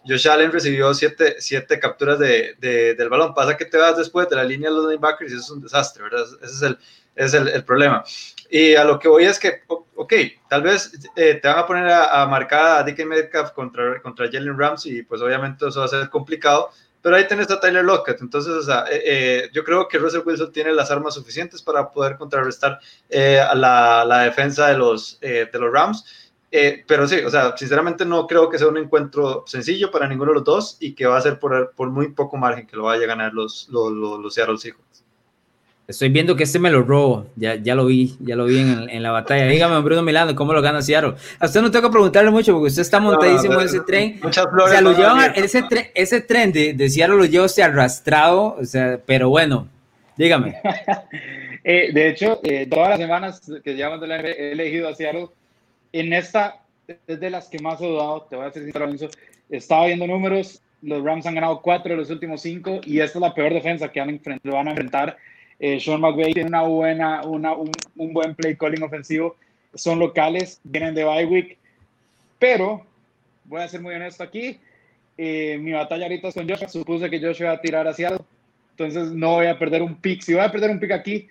[0.05, 3.33] Josh Allen recibió siete, siete capturas de, del balón.
[3.33, 5.63] Pasa que te vas después de la línea de los linebackers y eso es un
[5.63, 6.27] desastre, ¿verdad?
[6.43, 6.79] Ese es el,
[7.15, 8.03] es el problema.
[8.51, 10.13] Y a lo que voy es que, ok,
[10.49, 14.59] tal vez eh, te van a poner a, marcar a DK Metcalf contra, contra Jalen
[14.59, 18.21] Ramsey y pues obviamente eso va a ser complicado, pero ahí tenés a Tyler Lockett.
[18.21, 21.93] Entonces, o sea, eh, eh, yo creo que Russell Wilson tiene las armas suficientes para
[21.93, 22.81] poder contrarrestar
[23.13, 26.05] a la, la, defensa de los, de los Rams.
[26.89, 30.39] pero sí, o sea, sinceramente no creo que sea un encuentro sencillo para ninguno de
[30.39, 33.05] los dos y que va a ser por, por muy poco margen que lo vaya
[33.05, 34.90] a ganar los, los, los, los Seattle Seahawks.
[35.91, 37.27] Estoy viendo que este me lo robo.
[37.37, 39.47] Ya, ya lo vi, ya lo vi en, en la batalla.
[39.47, 41.15] Dígame, Bruno Milano, ¿cómo lo gana Seattle?
[41.39, 44.21] A usted no tengo que preguntarle mucho porque usted está montadísimo en ese tren.
[44.23, 44.67] Muchas flores.
[44.67, 48.57] O sea, lo llevan, ese, tren, ese tren de, de Seattle lo lleva usted arrastrado.
[48.61, 49.69] O sea, pero bueno,
[50.17, 50.57] dígame.
[51.65, 55.29] eh, de hecho, eh, todas las semanas que llevamos de la he elegido a Seattle,
[55.93, 56.61] en esta
[57.07, 58.27] es de las que más he dudado.
[58.31, 59.11] Te voy a decir sincero,
[59.49, 60.63] Estaba viendo números.
[60.83, 63.91] Los Rams han ganado cuatro de los últimos cinco y esta es la peor defensa
[63.91, 65.17] que han lo van a enfrentar
[65.61, 69.37] eh, Sean McVay tiene una buena, una, un, buen play calling ofensivo.
[69.75, 71.59] Son locales, vienen de bye week.
[72.39, 72.85] Pero,
[73.45, 74.59] voy a ser muy honesto aquí,
[75.19, 76.69] eh, mi batalla ahorita es con Joshua.
[76.69, 78.25] Supuse que Joshua iba a tirar hacia algo.
[78.71, 80.23] Entonces no voy a perder un pick.
[80.23, 81.29] Si voy a perder un pick aquí,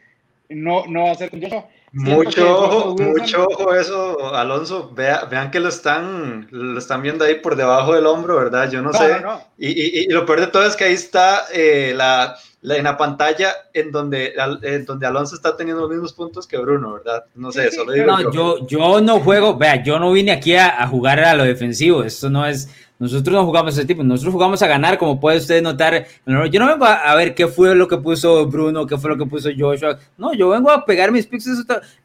[0.47, 1.67] no, no va a ser con Joshua.
[1.91, 4.91] Mucho ojo, mucho ojo eso, Alonso.
[4.93, 8.69] Vea, vean que lo están, lo están viendo ahí por debajo del hombro, ¿verdad?
[8.69, 9.19] Yo no, no sé.
[9.21, 9.41] No, no.
[9.57, 12.83] Y, y, y, lo peor de todo es que ahí está eh, la, la, en
[12.83, 17.25] la pantalla en donde, en donde Alonso está teniendo los mismos puntos que Bruno, ¿verdad?
[17.35, 18.05] No sé, solo digo.
[18.05, 21.43] No, yo, yo no juego, vea, yo no vine aquí a, a jugar a lo
[21.43, 22.03] defensivo.
[22.03, 22.69] Esto no es
[22.99, 26.05] nosotros no jugamos ese tipo, nosotros jugamos a ganar, como puede usted notar.
[26.25, 29.25] Yo no vengo a, ver qué fue lo que puso Bruno, qué fue lo que
[29.25, 29.97] puso Joshua.
[30.17, 31.47] No, yo vengo a pegar mis picks.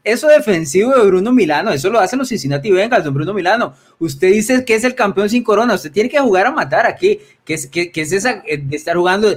[0.05, 3.73] Eso, defensivo de Bruno Milano, eso lo hacen los Cincinnati Bengals, don Bruno Milano.
[3.99, 7.19] Usted dice que es el campeón sin corona, usted tiene que jugar a matar aquí.
[7.43, 9.27] ¿Qué es, qué es esa de estar jugando,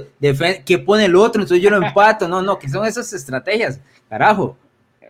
[0.65, 1.41] qué pone el otro?
[1.41, 2.29] Entonces yo lo empato.
[2.29, 3.81] No, no, ¿qué son esas estrategias?
[4.07, 4.57] Carajo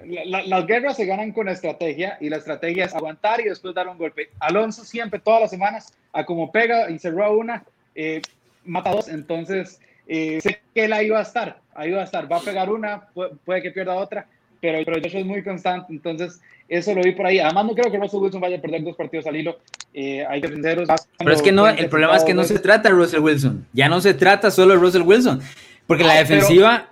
[0.06, 3.88] la, las guerras se ganan con estrategia y la estrategia es aguantar y después dar
[3.88, 4.30] un golpe.
[4.40, 7.64] Alonso siempre, todas las semanas, a como pega y cerró una,
[7.96, 8.22] eh,
[8.66, 9.08] mata dos.
[9.08, 12.32] Entonces, eh, sé que él ahí va a estar, ahí va a estar.
[12.32, 14.28] Va a pegar una, puede, puede que pierda otra,
[14.62, 15.92] pero, pero eso es muy constante.
[15.92, 17.40] Entonces, eso lo vi por ahí.
[17.40, 19.58] Además, no creo que Russell Wilson vaya a perder dos partidos al hilo.
[19.94, 20.88] Eh, hay defenderos.
[21.18, 23.66] Pero es que no, el problema es que no se trata de Russell Wilson.
[23.74, 25.42] Ya no se trata solo de Russell Wilson.
[25.88, 26.89] Porque la defensiva.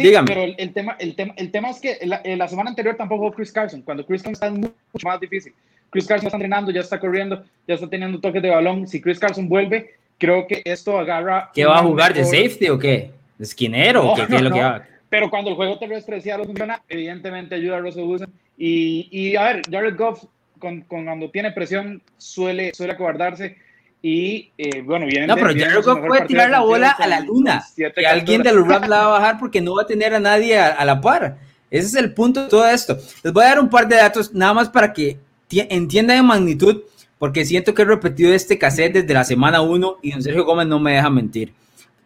[0.00, 0.26] Sí, Dígame.
[0.26, 3.24] pero el, el, tema, el, tema, el tema es que la, la, semana anterior tampoco
[3.24, 5.52] jugó Chris Carson, cuando Chris Carson está mucho más difícil.
[5.90, 8.86] Chris Carson está entrenando, ya está corriendo, ya está teniendo toques de balón.
[8.86, 11.50] Si Chris Carson vuelve, creo que esto agarra.
[11.52, 12.14] ¿Qué va a jugar?
[12.14, 13.10] ¿De safety o qué?
[13.36, 14.86] ¿De esquinero no, qué, qué no, es lo que va?
[15.08, 18.32] Pero cuando el juego terrestre decía lo funciona, evidentemente ayuda a Russell Wilson.
[18.56, 20.24] Y, y a ver, Jared Goff,
[20.58, 23.56] con, con, cuando tiene presión, suele, suele acobardarse.
[24.02, 25.26] Y eh, bueno, viene.
[25.26, 27.62] No, pero Goff puede tirar la bola a la luna.
[27.76, 30.20] Que alguien de los Rams la va a bajar porque no va a tener a
[30.20, 31.38] nadie a, a, la par.
[31.70, 32.98] Ese es el punto de todo esto.
[33.22, 35.18] Les voy a dar un par de datos nada más para que
[35.50, 36.82] entiendan en magnitud,
[37.18, 40.66] porque siento que he repetido este cassette desde la semana 1 y don Sergio Gómez
[40.66, 41.52] no me deja mentir.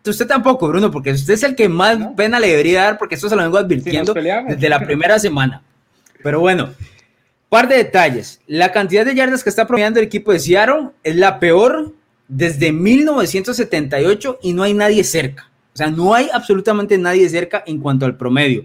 [0.06, 2.14] Usted tampoco, Bruno, porque usted es el que más ¿No?
[2.14, 5.62] pena le debería dar, porque esto se lo vengo advirtiendo si desde la primera semana.
[6.22, 6.70] Pero bueno,
[7.54, 8.40] Par de detalles.
[8.48, 11.92] La cantidad de yardas que está promediando el equipo de Seattle es la peor
[12.26, 15.52] desde 1978 y no hay nadie cerca.
[15.72, 18.64] O sea, no hay absolutamente nadie cerca en cuanto al promedio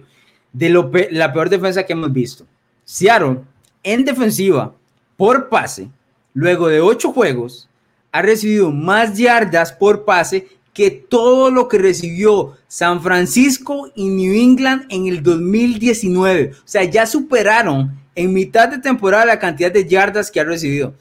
[0.53, 2.47] de lo la peor defensa que hemos visto.
[2.83, 3.41] Seattle
[3.83, 4.73] en defensiva
[5.15, 5.89] por pase,
[6.33, 7.69] luego de ocho juegos,
[8.11, 10.47] ha recibido más yardas por pase
[10.79, 16.51] que todo lo que recibió San Francisco y New England en el 2019.
[16.53, 20.93] O sea, ya superaron en mitad de temporada la cantidad de yardas que ha recibido.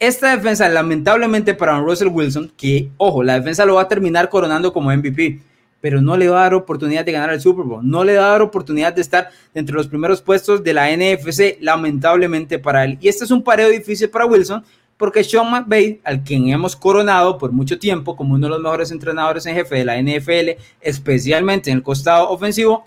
[0.00, 4.72] Esta defensa, lamentablemente para Russell Wilson, que, ojo, la defensa lo va a terminar coronando
[4.72, 5.40] como MVP,
[5.80, 8.26] pero no le va a dar oportunidad de ganar el Super Bowl, no le va
[8.26, 12.98] a dar oportunidad de estar entre los primeros puestos de la NFC, lamentablemente para él.
[13.00, 14.64] Y este es un pareo difícil para Wilson,
[15.00, 18.90] porque Sean McVay, al quien hemos coronado por mucho tiempo como uno de los mejores
[18.90, 22.86] entrenadores en jefe de la NFL, especialmente en el costado ofensivo,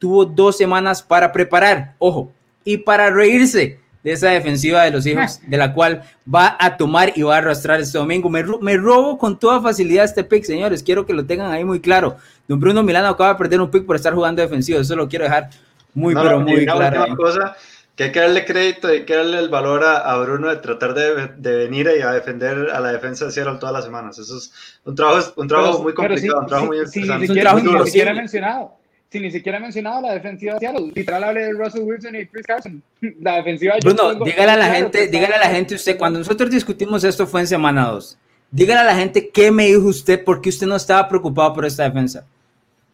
[0.00, 2.32] tuvo dos semanas para preparar, ojo,
[2.64, 6.02] y para reírse de esa defensiva de los hijos, de la cual
[6.32, 8.28] va a tomar y va a arrastrar este domingo.
[8.28, 10.82] Me, me, robo con toda facilidad este pick, señores.
[10.82, 12.16] Quiero que lo tengan ahí muy claro.
[12.48, 14.80] Don Bruno Milano acaba de perder un pick por estar jugando defensivo.
[14.80, 15.50] Eso lo quiero dejar
[15.94, 17.04] muy, no, pero muy claro.
[17.04, 17.56] Una cosa
[17.96, 20.94] que hay que darle crédito, hay que darle el valor a, a Bruno de tratar
[20.94, 24.18] de, de, venir y a defender a la defensa de Seattle todas las semanas.
[24.18, 24.52] Eso es
[24.84, 27.26] un trabajo, un trabajo pero, muy complicado, sí, un trabajo sí, muy interesante.
[27.26, 28.76] Sí, ni siquiera, ni siquiera mencionado
[29.10, 30.92] si ni siquiera he mencionado la defensiva de Seattle.
[30.94, 32.82] Literal hablé de Russell Wilson y Chris Carson.
[33.20, 36.50] La defensiva de Bruno, dígale a la gente, dígale a la gente usted, cuando nosotros
[36.50, 38.18] discutimos esto fue en semana 2.
[38.50, 41.64] Dígale a la gente qué me dijo usted, por qué usted no estaba preocupado por
[41.64, 42.26] esta defensa.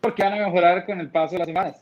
[0.01, 1.77] Porque van a mejorar con el paso de las semanas.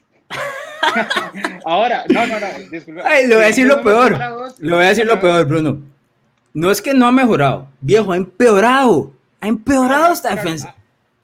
[1.65, 3.03] Ahora, no, no, no, disculpe.
[3.05, 4.19] Ay, le voy a decir lo peor.
[4.59, 5.83] Le voy a decir lo peor, Bruno.
[6.53, 9.13] No es que no ha mejorado, viejo, ha empeorado.
[9.41, 10.75] Ha empeorado esta defensa.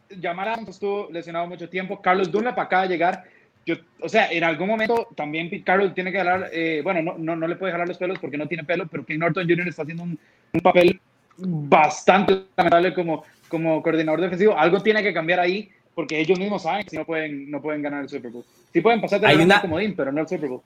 [0.09, 2.01] Yamara estuvo lesionado mucho tiempo.
[2.01, 3.25] Carlos Dunlap acaba de llegar.
[3.67, 7.35] Yo, o sea, en algún momento también Carroll tiene que jalar, eh, bueno, no, no,
[7.35, 9.67] no, le puede jalar los pelos porque no tiene pelo, pero King Norton Jr.
[9.67, 10.17] está haciendo un,
[10.53, 11.01] un, papel
[11.37, 14.57] bastante lamentable como, como coordinador defensivo.
[14.57, 18.03] Algo tiene que cambiar ahí porque ellos mismos saben que no pueden, no pueden ganar
[18.03, 18.45] el Super Bowl.
[18.73, 20.61] Sí pueden pasar de Hay una- comodín, pero no el Super Bowl.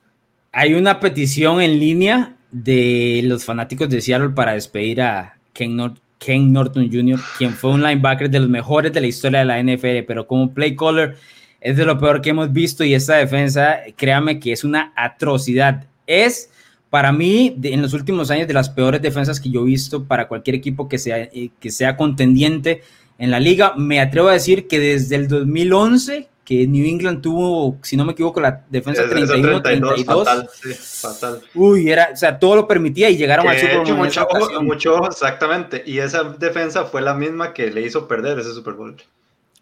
[0.51, 5.97] Hay una petición en línea de los fanáticos de Seattle para despedir a Ken, Nor-
[6.19, 9.57] Ken Norton Jr., quien fue un linebacker de los mejores de la historia de la
[9.63, 11.15] NFL, pero como play caller
[11.61, 15.85] es de lo peor que hemos visto y esta defensa, créame que es una atrocidad.
[16.05, 16.49] Es
[16.89, 20.03] para mí, de- en los últimos años, de las peores defensas que yo he visto
[20.03, 22.81] para cualquier equipo que sea, eh, que sea contendiente
[23.21, 23.73] en la liga.
[23.77, 28.13] Me atrevo a decir que desde el 2011, que New England tuvo, si no me
[28.13, 30.05] equivoco, la defensa Esa 31-32.
[30.05, 31.41] fatal, sí, fatal.
[31.53, 33.95] Uy, era, o sea, todo lo permitía y llegaron al Super Bowl.
[33.95, 35.83] mucho, ojo, mucho ojo, exactamente.
[35.85, 38.95] Y esa defensa fue la misma que le hizo perder ese Super Bowl.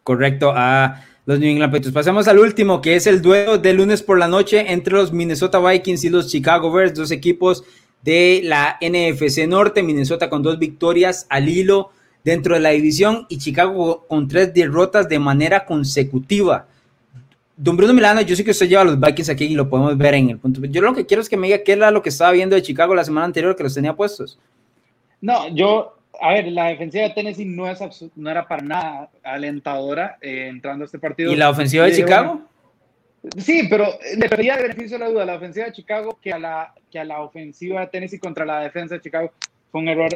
[0.03, 1.93] Correcto, a los New England Patriots.
[1.93, 5.60] Pasamos al último, que es el duelo de lunes por la noche entre los Minnesota
[5.60, 7.66] Vikings y los Chicago Bears, dos equipos
[8.03, 9.84] de la NFC Norte.
[9.84, 11.91] Minnesota con dos victorias al hilo
[12.24, 16.68] dentro de la división y Chicago con tres derrotas de manera consecutiva.
[17.56, 19.98] Don Bruno Milano, yo sé que usted lleva a los Vikings aquí y lo podemos
[19.98, 20.62] ver en el punto.
[20.66, 22.62] Yo lo que quiero es que me diga qué era lo que estaba viendo de
[22.62, 24.40] Chicago la semana anterior que los tenía puestos.
[25.20, 27.80] No, yo, a ver, la defensiva de Tennessee no, es
[28.16, 31.34] no era para nada alentadora eh, entrando a este partido.
[31.34, 32.42] ¿Y la ofensiva de Chicago?
[33.38, 36.40] Sí, pero le perdía el beneficio de la duda la ofensiva de Chicago que a
[36.40, 39.34] la, que a la ofensiva de Tennessee contra la defensa de Chicago
[39.72, 40.16] fue un error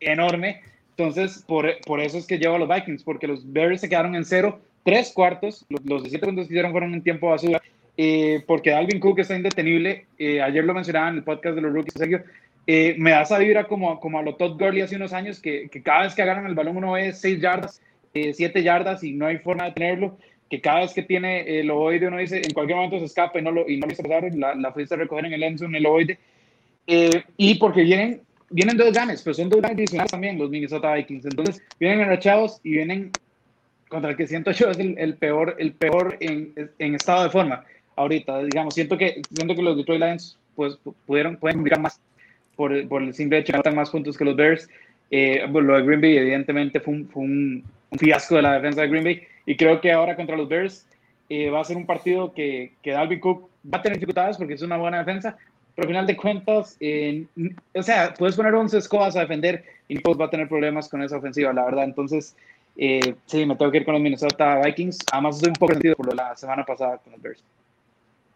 [0.00, 0.62] enorme.
[0.96, 4.14] Entonces, por, por eso es que llevo a los Vikings, porque los Bears se quedaron
[4.14, 7.60] en cero, tres cuartos, los, los 17 puntos que hicieron fueron en tiempo basura,
[7.96, 10.06] eh, porque Alvin Cook está indetenible.
[10.18, 12.22] eh, ayer lo mencionaba en el podcast de los rookies, Sergio.
[12.66, 15.68] eh, me da esa vibra como, como a lo Todd Gurley hace unos años, que,
[15.70, 17.82] que cada vez que agarran el balón uno ve 6 yardas,
[18.12, 20.18] 7 yardas y no hay forma de tenerlo
[20.50, 23.42] que cada vez que tiene el ovoide uno dice en cualquier momento se escapa y
[23.42, 25.64] no lo, y no lo hizo pasar, la, la fuiste a recoger en el enzo
[25.64, 26.18] en el ovoide.
[26.88, 30.94] Eh, y porque vienen, vienen dos ganes, pero son dos ganes adicionales también los Minnesota
[30.94, 31.24] Vikings.
[31.24, 33.10] Entonces vienen enrachados y vienen
[33.88, 37.30] contra el que siento yo es el, el peor, el peor en, en, estado de
[37.30, 37.64] forma
[37.96, 38.42] ahorita.
[38.44, 42.00] Digamos, siento que, siento que los Detroit Lions pues, pudieron, pueden publicar más
[42.56, 44.68] por, por el simple hecho de que anotan más puntos que los Bears.
[45.10, 48.82] Eh, lo de Green Bay evidentemente fue un, fue un, un fiasco de la defensa
[48.82, 50.86] de Green Bay y creo que ahora contra los Bears
[51.28, 54.54] eh, va a ser un partido que, que Dalvin Cook va a tener dificultades porque
[54.54, 55.36] es una buena defensa,
[55.80, 57.24] pero al final de cuentas, eh,
[57.74, 61.02] o sea, puedes poner 11 escobas a defender y pues va a tener problemas con
[61.02, 61.84] esa ofensiva, la verdad.
[61.84, 62.36] Entonces,
[62.76, 64.98] eh, sí, me tengo que ir con los Minnesota Vikings.
[65.10, 67.42] Además, estoy un poco sentido por lo de la semana pasada con los Bears.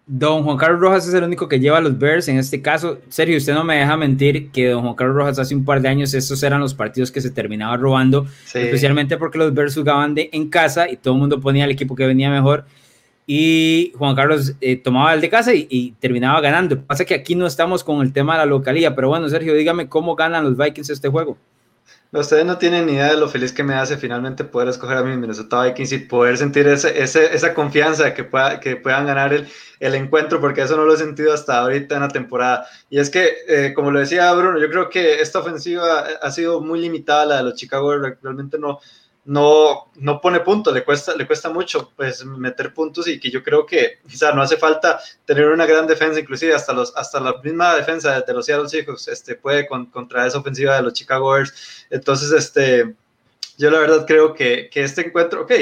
[0.07, 2.99] Don Juan Carlos Rojas es el único que lleva a los Bears en este caso.
[3.11, 5.89] Sergio, usted no me deja mentir que Don Juan Carlos Rojas hace un par de
[5.89, 8.59] años estos eran los partidos que se terminaba robando, sí.
[8.59, 11.95] especialmente porque los Bears jugaban de, en casa y todo el mundo ponía el equipo
[11.95, 12.65] que venía mejor
[13.27, 16.81] y Juan Carlos eh, tomaba el de casa y, y, terminaba ganando.
[16.83, 19.89] Pasa que aquí no estamos con el tema de la localía, pero bueno, Sergio, dígame
[19.89, 21.39] cómo ganan los Vikings este juego.
[22.21, 25.03] Ustedes no tienen ni idea de lo feliz que me hace finalmente poder escoger a
[25.03, 29.07] mi Minnesota Vikings y poder sentir ese, ese, esa confianza de que, pueda, que puedan
[29.07, 29.49] ganar el,
[29.81, 32.69] el, encuentro, porque eso no lo he sentido hasta ahorita en la temporada.
[32.89, 36.61] Y es que, eh, como lo decía Bruno, yo creo que esta ofensiva ha sido
[36.61, 38.79] muy limitada, la de los Chicago, realmente no,
[39.27, 43.43] no, no pone puntos, le cuesta, le cuesta mucho pues, meter puntos y que yo
[43.43, 47.41] creo que quizá no hace falta tener una gran defensa, inclusive hasta, los, hasta la
[47.43, 51.33] misma defensa de los Seattle Seahawks este, puede con, contra esa ofensiva de los Chicago
[51.33, 51.87] Bears.
[51.91, 52.95] Entonces, este,
[53.57, 55.53] yo la verdad creo que, que este encuentro, ok,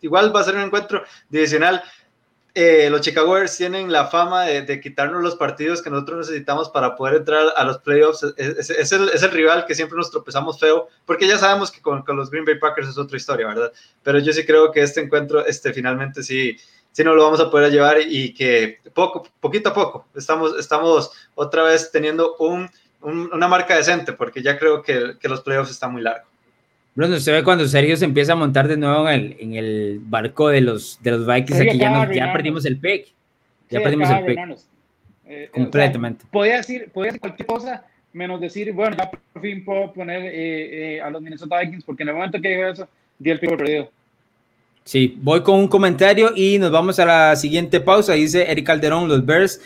[0.00, 1.82] igual va a ser un encuentro divisional.
[2.60, 6.96] Eh, los Chicago Bears tienen la fama de, quitarnos los partidos que nosotros necesitamos para
[6.96, 8.24] poder entrar a los playoffs.
[8.36, 11.70] Es, es, es, el, es, el, rival que siempre nos tropezamos feo, porque ya sabemos
[11.70, 13.72] que con, los Green Bay Packers es otra historia, ¿verdad?
[14.02, 16.56] Pero yo sí creo que este encuentro, este, finalmente sí,
[16.90, 21.12] sí nos lo vamos a poder llevar y que poco, poquito a poco estamos, estamos
[21.36, 22.68] otra vez teniendo un,
[23.02, 26.26] un, una marca decente, porque ya creo que, que los playoffs están muy largos.
[26.98, 30.00] Bueno, usted ve cuando Sergio se empieza a montar de nuevo en el, en el
[30.02, 33.06] barco de los, de los Vikings, Sergio aquí ya, nos, ya perdimos el pick.
[33.70, 34.38] Ya sí, perdimos el pick.
[35.28, 36.22] Eh, Completamente.
[36.22, 39.92] O sea, podía, decir, podía decir cualquier cosa, menos decir, bueno, ya por fin puedo
[39.92, 43.30] poner eh, eh, a los Minnesota Vikings, porque en el momento que digo eso, di
[43.30, 43.92] el pick perdido.
[44.82, 48.14] Sí, voy con un comentario y nos vamos a la siguiente pausa.
[48.14, 49.60] Dice Eric Calderón, los Bears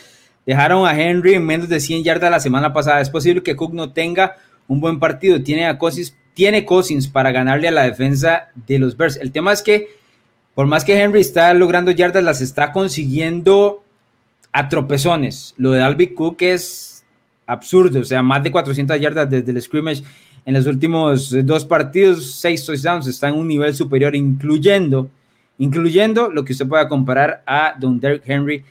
[0.44, 3.00] dejaron a Henry en menos de 100 yardas la semana pasada.
[3.00, 4.36] Es posible que Cook no tenga
[4.68, 5.42] un buen partido.
[5.42, 9.16] Tiene a Cousins tiene Cousins para ganarle a la defensa de los Bears.
[9.16, 9.88] El tema es que,
[10.54, 13.82] por más que Henry está logrando yardas, las está consiguiendo
[14.52, 15.54] a tropezones.
[15.56, 17.04] Lo de Dalvin Cook es
[17.46, 20.02] absurdo, o sea, más de 400 yardas desde el scrimmage
[20.44, 25.08] en los últimos dos partidos, seis touchdowns, está en un nivel superior, incluyendo,
[25.58, 28.64] incluyendo lo que usted pueda comparar a Don Derrick Henry,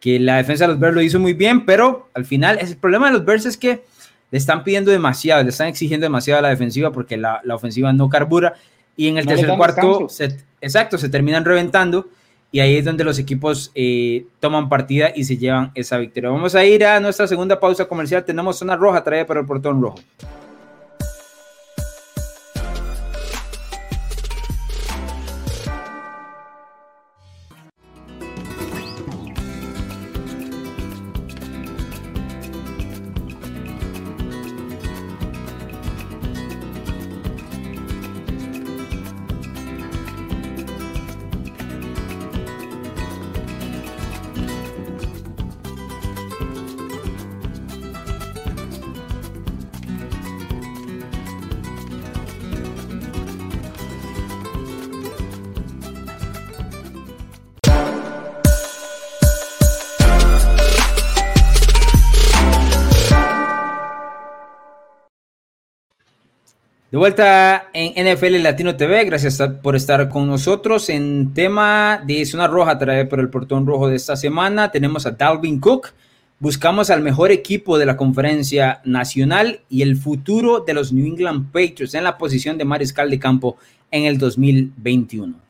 [0.00, 3.08] que la defensa de los Bears lo hizo muy bien, pero al final el problema
[3.08, 3.82] de los Bears es que
[4.30, 7.92] le están pidiendo demasiado, le están exigiendo demasiado a la defensiva porque la, la ofensiva
[7.92, 8.54] no carbura.
[8.96, 12.08] Y en el No tercer cuarto, se, exacto, se terminan reventando
[12.50, 16.30] y ahí es donde los equipos eh, toman partida y se llevan esa victoria.
[16.30, 18.24] Vamos a ir a nuestra segunda pausa comercial.
[18.24, 19.98] Tenemos zona roja traída por el portón rojo.
[66.98, 70.88] De vuelta en NFL Latino TV, gracias por estar con nosotros.
[70.88, 75.12] En tema de zona roja, trae por el portón rojo de esta semana, tenemos a
[75.12, 75.92] Dalvin Cook.
[76.40, 81.52] Buscamos al mejor equipo de la conferencia nacional y el futuro de los New England
[81.52, 83.58] Patriots en la posición de mariscal de campo
[83.92, 85.47] en el 2021.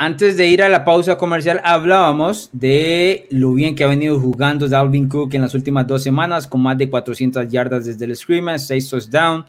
[0.00, 4.68] Antes de ir a la pausa comercial, hablábamos de lo bien que ha venido jugando
[4.68, 8.60] Dalvin Cook en las últimas dos semanas, con más de 400 yardas desde el scrimmage,
[8.60, 9.46] 6 touchdowns,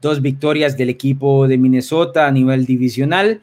[0.00, 3.42] dos victorias del equipo de Minnesota a nivel divisional.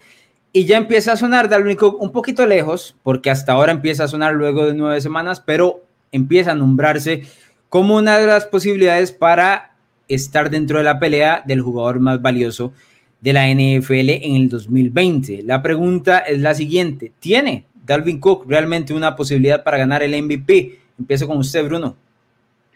[0.52, 4.10] Y ya empieza a sonar Dalvin Cook un poquito lejos, porque hasta ahora empieza a
[4.10, 7.24] sonar luego de nueve semanas, pero empieza a nombrarse
[7.70, 9.76] como una de las posibilidades para
[10.10, 12.74] estar dentro de la pelea del jugador más valioso
[13.22, 15.44] de la NFL en el 2020.
[15.44, 20.78] La pregunta es la siguiente, ¿tiene Dalvin Cook realmente una posibilidad para ganar el MVP?
[20.98, 21.96] Empiezo con usted, Bruno.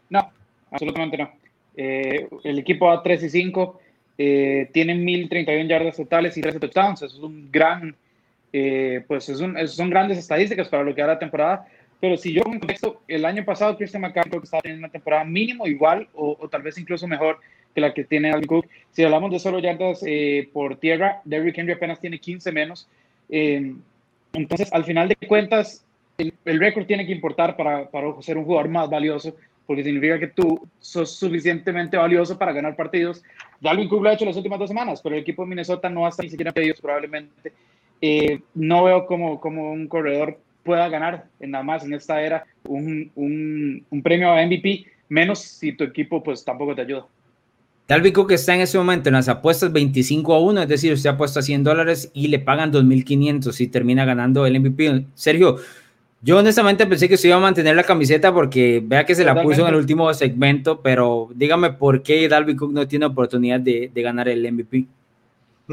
[0.10, 0.32] No,
[0.72, 1.32] absolutamente no.
[1.76, 3.80] Eh, el equipo a 3 y 5
[4.18, 7.02] eh, tiene 1031 yardas totales y 13 touchdowns.
[7.02, 7.96] Eso es un gran,
[8.52, 11.68] eh, pues es un, son grandes estadísticas para lo que hará la temporada.
[12.00, 16.08] Pero si yo contexto, el año pasado Christian McCaffrey estaba teniendo una temporada mínimo igual
[16.14, 17.40] o, o tal vez incluso mejor
[17.74, 18.68] que la que tiene Alvin Cook.
[18.92, 22.88] Si hablamos de solo yardas eh, por tierra, Derrick Henry apenas tiene 15 menos.
[23.30, 23.74] Eh,
[24.34, 25.86] entonces, al final de cuentas,
[26.18, 30.28] el, récord tiene que importar para, para ser un jugador más valioso, porque significa que
[30.28, 33.24] tú sos suficientemente valioso para ganar partidos.
[33.60, 36.06] Dalvin Cook lo ha hecho las últimas dos semanas, pero el equipo de Minnesota no
[36.06, 37.54] hasta ni siquiera pedidos probablemente.
[38.02, 42.46] Eh, no veo como, como un corredor pueda ganar en nada más en esta era
[42.68, 47.06] un, un, un premio a MVP, menos si tu equipo pues tampoco te ayuda.
[47.88, 51.10] Dalvin Cook está en ese momento en las apuestas 25 a 1, es decir, usted
[51.10, 55.06] apuesta 100 dólares y le pagan 2.500 y termina ganando el MVP.
[55.16, 55.58] Sergio,
[56.22, 59.42] yo honestamente pensé que se iba a mantener la camiseta porque vea que se la
[59.44, 63.92] puso en el último segmento, pero dígame por qué Dalvin Cook no tiene oportunidad de,
[63.94, 64.86] de ganar el MVP.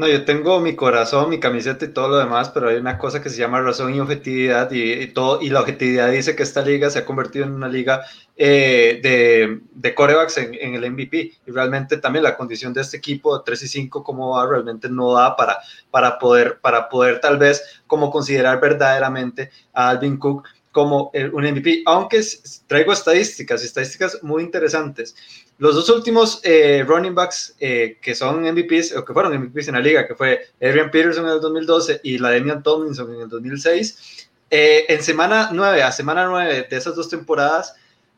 [0.01, 3.21] No, yo tengo mi corazón, mi camiseta y todo lo demás, pero hay una cosa
[3.21, 6.89] que se llama razón y objetividad y, todo, y la objetividad dice que esta liga
[6.89, 8.01] se ha convertido en una liga
[8.35, 13.37] eh, de, de corebacks en, el MVP y realmente también la condición de este equipo
[13.37, 15.59] de 3 y 5 como va realmente no da para,
[15.91, 21.83] para, poder, para poder tal vez como considerar verdaderamente a Alvin Cook como un MVP,
[21.85, 22.21] aunque
[22.65, 25.15] traigo estadísticas, estadísticas muy interesantes.
[25.61, 29.75] Los dos últimos eh, running backs eh, que son MVPs, o que fueron MVPs en
[29.75, 33.29] la liga, que fue Adrian Peterson en el 2012 y la Damian Tomlinson en el
[33.29, 37.75] 2006, eh, en semana 9 a semana 9 de esas dos temporadas,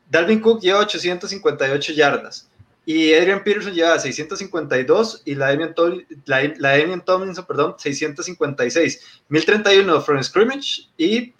[0.08, 2.48] Dalvin Cook lleva 858 yardas.
[2.86, 5.74] Y Adrian Peterson lleva 652 y la Damian,
[7.04, 9.22] Tomlinson, perdón, 656.
[9.28, 11.32] 1031 from scrimmage y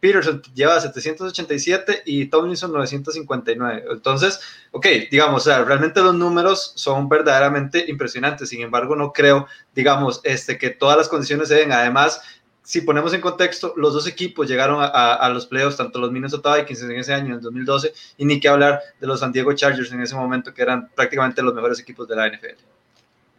[0.00, 3.84] Peterson lleva 787 y Tomlinson 959.
[3.90, 4.40] Entonces,
[4.72, 8.48] ok, digamos, o sea, realmente los números son verdaderamente impresionantes.
[8.48, 11.72] Sin embargo, no creo, digamos, este, que todas las condiciones se den.
[11.72, 12.20] Además,
[12.68, 16.82] si ponemos en contexto, los dos equipos llegaron a, los playoffs, tanto los Minnesota Vikings
[16.82, 19.90] en ese año, en el 2012, y ni que hablar de los San Diego Chargers
[19.90, 22.60] en ese momento, que eran prácticamente los mejores equipos de la NFL.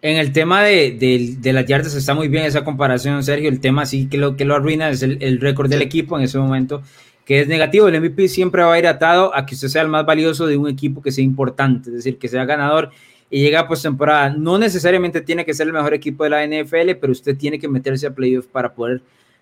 [0.01, 3.49] En el tema de, de, las yardas está muy bien esa comparación, Sergio.
[3.49, 6.39] El tema sí que lo que lo arruina es el, récord del equipo en ese
[6.39, 6.81] momento,
[7.23, 7.87] que es negativo.
[7.87, 10.57] El MVP siempre va a ir atado a que usted sea el más valioso de
[10.57, 12.89] un equipo que sea importante, es decir, que sea ganador
[13.29, 14.29] y llega a postemporada.
[14.29, 17.67] No necesariamente tiene que ser el mejor equipo de la NFL, pero usted tiene que
[17.67, 19.01] meterse a playoff para poder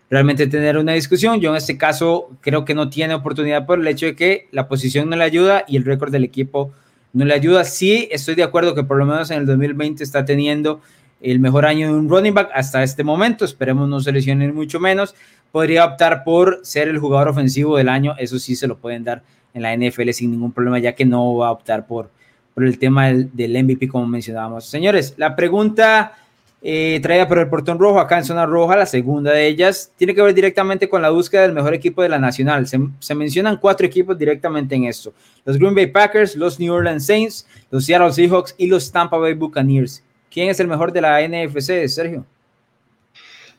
[0.09, 1.39] realmente tener una discusión.
[1.39, 4.67] Yo en este caso creo que no tiene oportunidad por el hecho de que la
[4.67, 6.71] posición no le ayuda y el récord del equipo
[7.13, 7.63] no le ayuda.
[7.63, 10.81] Sí, estoy de acuerdo que por lo menos en el 2020 está teniendo
[11.21, 13.45] el mejor año de un running back hasta este momento.
[13.45, 15.15] Esperemos no se lesionen mucho menos.
[15.51, 18.15] Podría optar por ser el jugador ofensivo del año.
[18.17, 19.23] Eso sí se lo pueden dar
[19.53, 22.11] en la NFL sin ningún problema, ya que no va a optar por,
[22.57, 24.65] por el tema del, del MVP, como mencionábamos.
[24.65, 26.17] Señores, la pregunta
[26.59, 30.15] eh, traída por el portón rojo acá en zona roja, la segunda de ellas, tiene
[30.15, 32.65] que ver directamente con la búsqueda del mejor equipo de la nacional.
[32.65, 35.13] Se, se, mencionan cuatro equipos directamente en esto.
[35.45, 39.35] Los Green Bay Packers, los New Orleans Saints, los Seattle Seahawks y los Tampa Bay
[39.35, 40.03] Buccaneers.
[40.31, 42.25] ¿Quién es el mejor de la NFC, Sergio?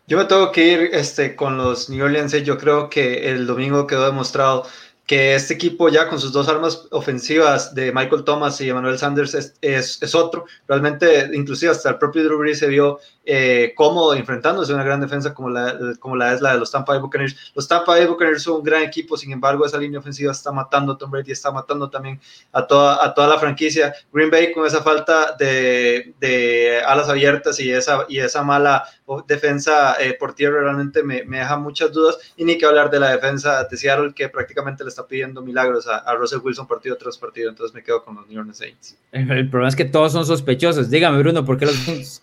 [0.08, 2.32] Yo me tengo que ir este, con los New Orleans.
[2.42, 4.66] Yo creo que el domingo quedó demostrado
[5.08, 9.32] que este equipo ya con sus dos armas ofensivas de Michael Thomas y Emmanuel Sanders
[9.32, 10.44] es, es, es otro.
[10.68, 15.00] Realmente, inclusive hasta el propio Drew Brees se vio eh, cómodo enfrentándose a una gran
[15.00, 17.52] defensa como la, como la es la de los Tampa Bay Buccaneers.
[17.54, 20.92] Los Tampa Bay Buccaneers son un gran equipo, sin embargo, esa línea ofensiva está matando
[20.92, 22.20] a Tom Brady, está matando también
[22.52, 23.94] a toda, a toda la franquicia.
[24.12, 28.84] Green Bay con esa falta de, de alas abiertas y esa, y esa mala
[29.26, 33.00] defensa eh, por tierra realmente me, me, deja muchas dudas y ni que hablar de
[33.00, 36.96] la defensa de Seattle que prácticamente le está pidiendo milagros a, a Russell Wilson partido
[36.96, 38.96] tras partido, entonces me quedo con los New Orleans Saints.
[39.12, 40.90] El problema es que todos son sospechosos.
[40.90, 42.22] Dígame, Bruno, ¿por qué los Saints?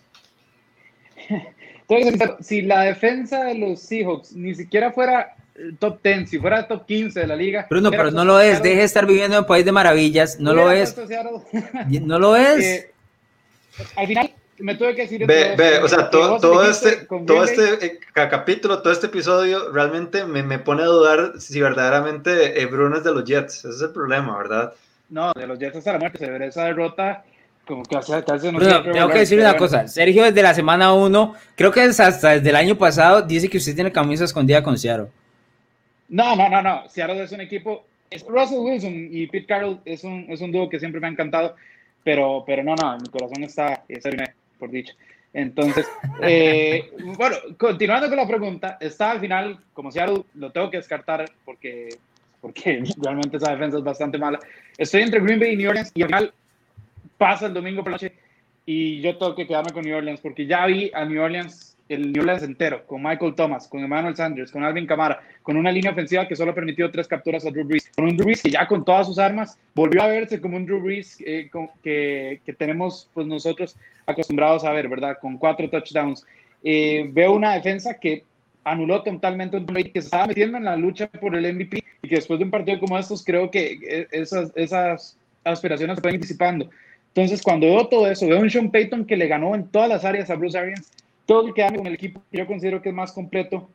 [2.40, 5.36] si la defensa de los Seahawks ni siquiera fuera
[5.78, 7.66] top 10, si fuera top 15 de la liga.
[7.68, 10.52] Bruno, pero no lo es, deje de estar viviendo en un país de maravillas, no
[10.52, 10.96] lo es.
[12.02, 12.90] No lo es.
[13.78, 14.25] Eh, al final
[14.58, 15.26] me tuve que decir.
[15.26, 20.24] Ve, ve, o sea, todo, todo este, todo este eh, capítulo, todo este episodio realmente
[20.24, 23.64] me, me, pone a dudar si verdaderamente eh, Bruno es de los Jets.
[23.64, 24.72] Ese es el problema, ¿verdad?
[25.08, 26.18] No, de los Jets hasta la muerte.
[26.18, 27.24] Se ve esa derrota
[27.66, 29.88] como que hace, hace no Bruno, tengo que decir una cosa.
[29.88, 33.58] Sergio, desde la semana 1, creo que es hasta desde el año pasado, dice que
[33.58, 35.08] usted tiene camisa escondida con Seattle.
[36.08, 36.88] No, no, no, no.
[36.88, 37.84] Seattle es un equipo.
[38.08, 41.10] Es Russell Wilson y Pete Carroll es un, es un dúo que siempre me ha
[41.10, 41.56] encantado.
[42.04, 44.10] Pero, pero no, no, mi corazón está, está
[44.58, 44.94] por dicho.
[45.32, 45.86] Entonces,
[46.22, 51.30] eh, bueno, continuando con la pregunta, está al final, como Seattle, lo tengo que descartar
[51.44, 51.90] porque,
[52.40, 54.38] porque realmente esa defensa es bastante mala.
[54.78, 56.32] Estoy entre Green Bay y New Orleans y al final
[57.18, 58.12] pasa el domingo por la noche
[58.64, 62.12] y yo tengo que quedarme con New Orleans porque ya vi a New Orleans, el
[62.12, 65.92] New Orleans entero, con Michael Thomas, con Emmanuel Sanders, con Alvin Kamara, con una línea
[65.92, 68.66] ofensiva que solo permitió tres capturas a Drew Brees, con un Drew Brees que ya
[68.66, 72.52] con todas sus armas volvió a verse como un Drew Brees eh, con, que, que,
[72.52, 73.76] tenemos pues nosotros
[74.06, 75.18] acostumbrados a ver, ¿verdad?
[75.20, 76.26] Con cuatro touchdowns.
[76.64, 78.24] Eh, veo una defensa que
[78.64, 82.16] anuló totalmente un que se estaba metiendo en la lucha por el MVP y que
[82.16, 86.68] después de un partido como estos creo que eh, esas, esas aspiraciones se pueden disipando.
[87.14, 90.04] Entonces, cuando veo todo eso, veo un Sean Payton que le ganó en todas las
[90.04, 90.90] áreas a Bruce Arians,
[91.26, 93.68] todo el que con el equipo yo considero que es más completo.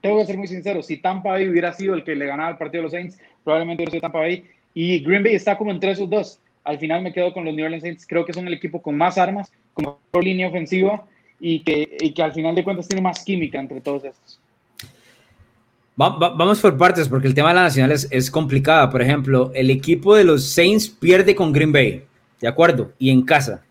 [0.00, 2.58] Tengo que ser muy sincero, si Tampa Bay hubiera sido el que le ganaba el
[2.58, 4.44] partido de los Saints, probablemente hubiera sido Tampa Bay.
[4.74, 6.40] Y Green Bay está como entre esos dos.
[6.64, 8.06] Al final me quedo con los New Orleans Saints.
[8.06, 11.04] Creo que son el equipo con más armas, con mejor línea ofensiva
[11.38, 14.40] y que, al final de cuentas tiene más química entre todos estos.
[15.96, 18.90] Vamos por partes, porque el tema de la nacional es, es complicado.
[18.90, 22.02] Por ejemplo, el equipo de los Saints pierde con Green Bay
[22.44, 22.92] ¿de acuerdo?
[22.98, 23.64] Y en casa.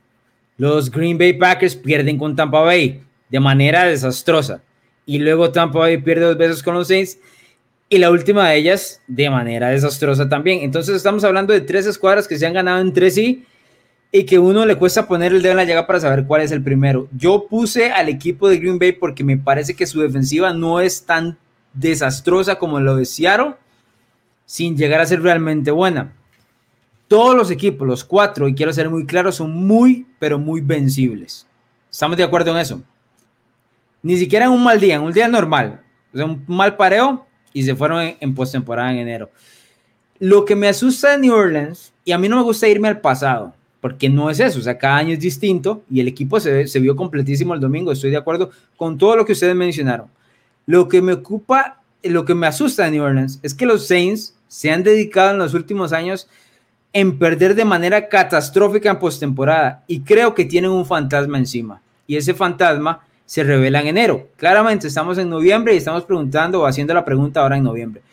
[0.57, 3.03] Los Green Bay Packers pierden con Tampa Bay
[3.33, 4.61] de manera desastrosa.
[5.07, 7.17] Y luego Tampa Bay pierde dos veces con los Saints.
[7.89, 10.59] Y la última de ellas de manera desastrosa también.
[10.61, 13.43] Entonces estamos hablando de tres escuadras que se han ganado entre sí
[14.11, 16.51] y que uno le cuesta poner el dedo en la llaga para saber cuál es
[16.51, 17.07] el primero.
[17.11, 21.03] Yo puse al equipo de Green Bay porque me parece que su defensiva no es
[21.03, 21.35] tan
[21.73, 23.55] desastrosa como lo de Seattle,
[24.45, 26.13] sin llegar a ser realmente buena
[27.07, 31.45] todos los equipos, los cuatro, y quiero ser muy claro, son muy, pero muy vencibles.
[31.91, 32.81] ¿Estamos de acuerdo en eso?
[34.03, 35.81] Ni siquiera en un mal día, en un día normal.
[36.13, 39.31] O sea, un mal pareo y se fueron en, en postemporada en enero.
[40.19, 43.01] Lo que me asusta de New Orleans, y a mí no me gusta irme al
[43.01, 46.67] pasado, porque no es eso, o sea, cada año es distinto y el equipo se,
[46.67, 50.07] se vio completísimo el domingo, estoy de acuerdo con todo lo que ustedes mencionaron.
[50.65, 54.37] Lo que me ocupa, lo que me asusta de New Orleans es que los Saints
[54.47, 56.29] se han dedicado en los últimos años
[56.93, 62.15] en perder de manera catastrófica en postemporada y creo que tienen un fantasma encima y
[62.15, 63.01] ese fantasma
[63.33, 64.27] se revela en enero.
[64.37, 68.03] Claramente estamos en noviembre y estamos preguntando o haciendo la pregunta ahora en noviembre.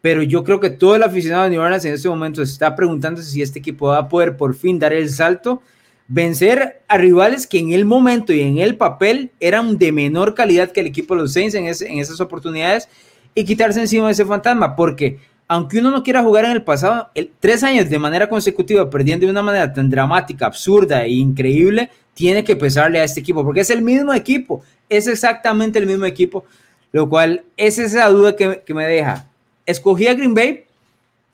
[0.00, 3.30] Pero yo creo que todo el aficionado de New Orleans en este momento está preguntándose
[3.30, 5.62] si este equipo va a poder por fin dar el salto,
[6.08, 10.72] vencer a rivales que en el momento y en el papel eran de menor calidad
[10.72, 12.88] que el equipo de los Saints en, ese, en esas oportunidades
[13.36, 17.08] y quitarse encima de ese fantasma, porque aunque uno no quiera jugar en el pasado,
[17.14, 21.88] el, tres años de manera consecutiva perdiendo de una manera tan dramática, absurda e increíble,
[22.16, 26.06] tiene que pesarle a este equipo, porque es el mismo equipo, es exactamente el mismo
[26.06, 26.46] equipo,
[26.90, 29.26] lo cual es esa duda que, me deja.
[29.66, 30.64] Escogí a Green Bay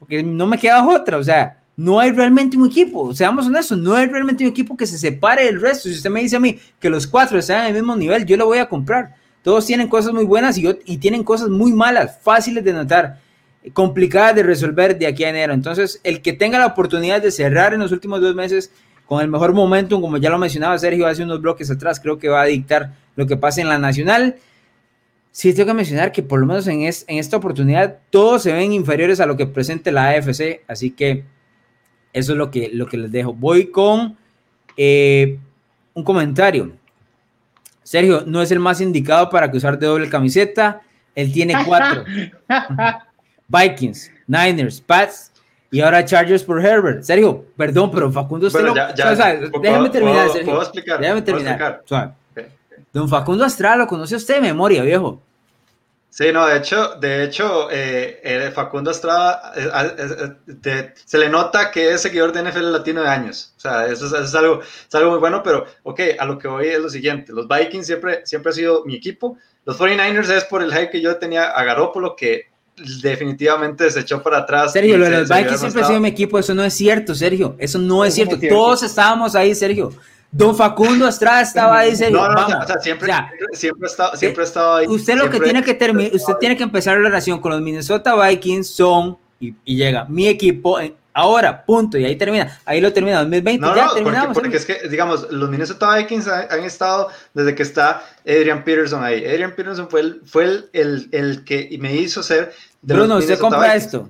[0.01, 3.95] porque no me queda otra, o sea, no hay realmente un equipo, seamos honestos, no
[3.95, 5.89] hay realmente un equipo que se separe del resto.
[5.89, 8.37] Si usted me dice a mí que los cuatro están en el mismo nivel, yo
[8.37, 9.15] lo voy a comprar.
[9.45, 13.21] Todos tienen cosas muy buenas y, y tienen cosas muy malas, fáciles de notar,
[13.73, 15.53] complicadas de resolver de aquí a enero.
[15.53, 18.73] Entonces, el que tenga la oportunidad de cerrar en los últimos dos meses
[19.13, 22.31] con el mejor momentum, como ya lo mencionaba Sergio hace unos bloques atrás, creo que
[22.31, 24.37] va a dictar lo que pase en la nacional.
[25.31, 28.73] Sí, tengo que mencionar que por lo menos en, en esta oportunidad todos se ven
[28.73, 31.25] inferiores a lo que presente la AFC, así que
[32.15, 33.35] eso es lo que, lo que les dejo.
[33.35, 34.17] Voy con
[34.79, 35.39] eh,
[35.93, 36.73] un comentario.
[37.83, 40.81] Sergio, no es el más indicado para que usar de doble camiseta.
[41.15, 42.03] Él tiene cuatro.
[43.47, 45.32] Vikings, Niners, Pats
[45.73, 47.03] y ahora Chargers por Herbert.
[47.03, 48.75] Sergio, perdón, pero Facundo usted lo...
[49.61, 50.45] déjame terminar, Sergio.
[50.45, 51.01] ¿puedo explicar?
[51.01, 51.83] Déjame terminar.
[52.93, 55.21] Don Facundo Astral lo conoce usted de memoria, viejo.
[56.11, 62.03] Sí, no, de hecho, de hecho, eh, Facundo Estrada eh, se le nota que es
[62.03, 63.55] seguidor de NFL latino de años.
[63.57, 66.67] O sea, eso es, algo, es algo muy bueno, pero ok, a lo que voy
[66.69, 67.33] es lo siguiente.
[67.33, 69.39] Los Vikings siempre, siempre ha sido mi equipo.
[69.65, 74.23] Los 49ers es por el hype que yo tenía a Garópolo, que definitivamente se echó
[74.23, 74.73] para atrás.
[74.73, 76.39] Sergio, lo de los Vikings siempre ha sido mi equipo.
[76.39, 77.57] Eso no es cierto, Sergio.
[77.59, 78.39] Eso no es cierto.
[78.49, 79.93] Todos estábamos ahí, Sergio.
[80.31, 81.93] Don Facundo Estrada estaba ahí.
[82.11, 83.13] No, no, vamos, o sea, siempre,
[83.53, 84.87] siempre, estaba, siempre estaba ahí.
[84.87, 88.15] Usted lo que tiene que terminar, usted tiene que empezar la relación con los Minnesota
[88.17, 90.79] Vikings son, y, llega, mi equipo,
[91.13, 92.61] ahora, punto, y ahí termina.
[92.65, 94.35] Ahí lo termina, 2020, no, ya no, terminamos.
[94.35, 99.25] Porque, es que, digamos, los Minnesota Vikings han, estado desde que está Adrian Peterson ahí.
[99.25, 102.53] Adrian Peterson fue el, fue el, el, el que me hizo ser
[102.83, 104.09] de Bruno, usted compra esto.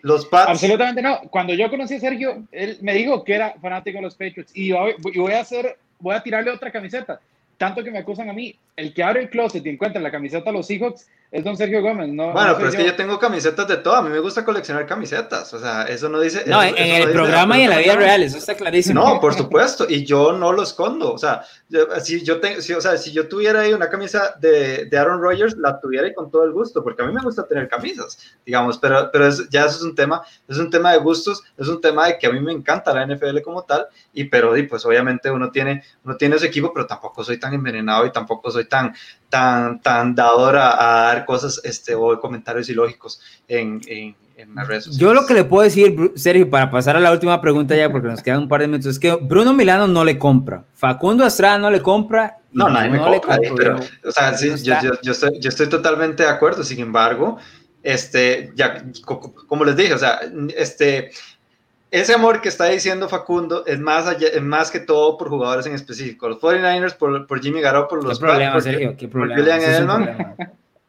[0.00, 0.50] Los Pats.
[0.50, 1.20] Absolutamente no.
[1.30, 4.72] Cuando yo conocí a Sergio, él me dijo que era fanático de los Patriots y
[4.72, 7.20] voy a hacer, voy a tirarle otra camiseta.
[7.56, 10.50] Tanto que me acusan a mí, el que abre el closet y encuentra la camiseta
[10.50, 12.30] de los Seahawks es don Sergio Gómez, ¿no?
[12.30, 13.96] Bueno, pero es que yo tengo camisetas de todo.
[13.96, 15.52] A mí me gusta coleccionar camisetas.
[15.52, 16.44] O sea, eso no dice.
[16.46, 19.00] No, en, el programa y en la vida real, eso está clarísimo.
[19.00, 19.84] No, por supuesto.
[19.88, 21.12] Y yo no lo escondo.
[21.12, 21.42] O sea,
[22.00, 25.20] si yo, tengo, si, o sea, si yo tuviera ahí una camisa de, de Aaron
[25.20, 28.16] Rodgers, la tuviera y con todo el gusto, porque a mí me gusta tener camisas,
[28.46, 28.78] digamos.
[28.78, 31.80] Pero, pero es, ya eso es un tema, es un tema de gustos, es un
[31.80, 33.88] tema de que a mí me encanta la NFL como tal.
[34.12, 37.54] Y pero, y pues obviamente uno tiene, uno tiene ese equipo, pero tampoco soy tan
[37.54, 38.94] envenenado y tampoco soy tan,
[39.34, 44.84] tan, tan dador a, dar cosas este, o comentarios ilógicos en, en, en las redes
[44.84, 45.00] sociales.
[45.00, 48.06] Yo lo que le puedo decir, Sergio, para pasar a la última pregunta ya, porque
[48.06, 51.58] nos quedan un par de minutos, es que Bruno Milano no le compra, Facundo Estrada
[51.58, 52.38] no le compra.
[52.52, 56.22] No, nadie me compra, pero, o sea, sí, yo, yo, yo, estoy, yo estoy totalmente
[56.22, 57.38] de acuerdo, sin embargo,
[57.82, 58.84] este, ya,
[59.48, 60.20] como les dije, o sea,
[60.56, 61.10] este,
[62.00, 65.64] ese amor que está diciendo Facundo es más, allá, es más que todo por jugadores
[65.66, 66.28] en específico.
[66.28, 68.96] Los 49ers por, por Jimmy Garoppolo, los ¿Qué problema, Sergio?
[68.96, 69.40] ¿Qué problema?
[69.40, 70.34] Julian Edelman.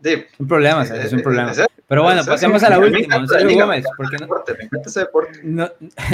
[0.03, 0.23] Sí.
[0.39, 1.51] Un problema, es, un problema.
[1.87, 3.85] Pero bueno, pasemos a la última, Sergio Gómez.
[3.97, 4.17] Porque
[5.43, 5.69] no,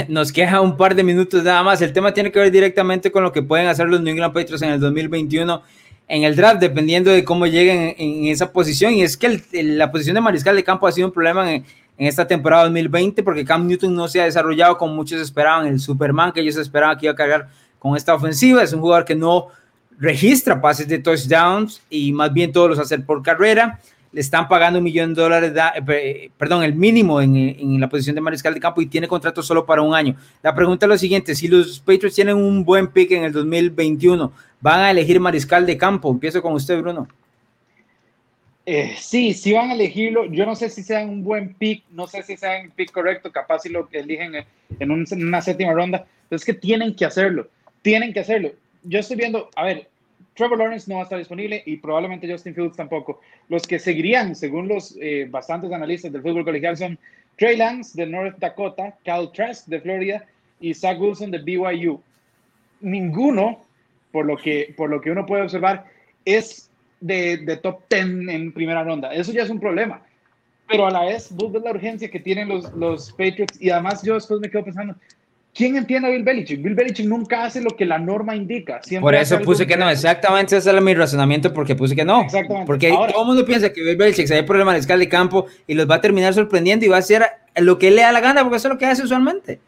[0.08, 1.80] nos queja un par de minutos nada más.
[1.80, 4.62] El tema tiene que ver directamente con lo que pueden hacer los New England Patriots
[4.62, 5.62] en el 2021
[6.08, 8.92] en el draft, dependiendo de cómo lleguen en, esa posición.
[8.92, 11.64] Y es que la posición de mariscal de campo ha sido un problema en,
[12.02, 15.78] en esta temporada 2020 porque Cam Newton no se ha desarrollado como muchos esperaban, el
[15.78, 17.48] Superman que ellos esperaban que iba a cargar
[17.78, 18.60] con esta ofensiva.
[18.60, 19.46] Es un jugador que no
[20.00, 23.78] registra pases de touchdowns y más bien todos los hace por carrera.
[24.10, 25.52] Le están pagando un millón de dólares,
[25.86, 29.40] eh, perdón, el mínimo en, en, la posición de mariscal de campo y tiene contrato
[29.40, 30.16] solo para un año.
[30.42, 34.32] La pregunta es lo siguiente, si los Patriots tienen un buen pick en el 2021,
[34.60, 36.10] ¿van a elegir mariscal de campo?
[36.10, 37.06] Empiezo con usted, Bruno.
[38.64, 40.26] Eh, sí, sí van a elegirlo.
[40.26, 43.32] Yo no sé si sea un buen pick, no sé si sea un pick correcto,
[43.32, 44.34] capaz si lo eligen
[44.78, 46.06] en, una séptima ronda.
[46.28, 47.48] Pero es que tienen que hacerlo,
[47.82, 48.52] tienen que hacerlo.
[48.84, 49.88] Yo estoy viendo, a ver,
[50.34, 53.20] Trevor Lawrence no va a estar disponible y probablemente Justin Fields tampoco.
[53.48, 56.98] Los que seguirían, según los eh, bastantes analistas del fútbol colegial, son
[57.36, 60.24] Trey Lance de North Dakota, Cal Trask de Florida
[60.60, 62.00] y Zach Wilson de BYU.
[62.80, 63.64] Ninguno,
[64.10, 65.84] por lo que, por lo que uno puede observar,
[66.24, 66.70] es
[67.02, 69.12] de, top 10 en primera ronda.
[69.12, 70.02] Eso ya es un problema.
[70.68, 74.02] Pero a la vez, vos ves la urgencia que tienen los, los Patriots y además
[74.02, 74.94] yo después me quedo pensando,
[75.54, 76.62] ¿quién entiende a Bill Belichick?
[76.62, 78.80] Bill Belichick nunca hace lo que la norma indica.
[79.00, 82.22] Por eso puse que no, exactamente ese era mi razonamiento porque puse que no.
[82.22, 82.66] Exactamente.
[82.66, 85.46] Porque todo el mundo piensa que Bill Belichick se va por el mariscal de campo
[85.66, 87.22] y los va a terminar sorprendiendo y va a hacer
[87.56, 89.60] lo que le da la gana porque eso es lo que hace usualmente.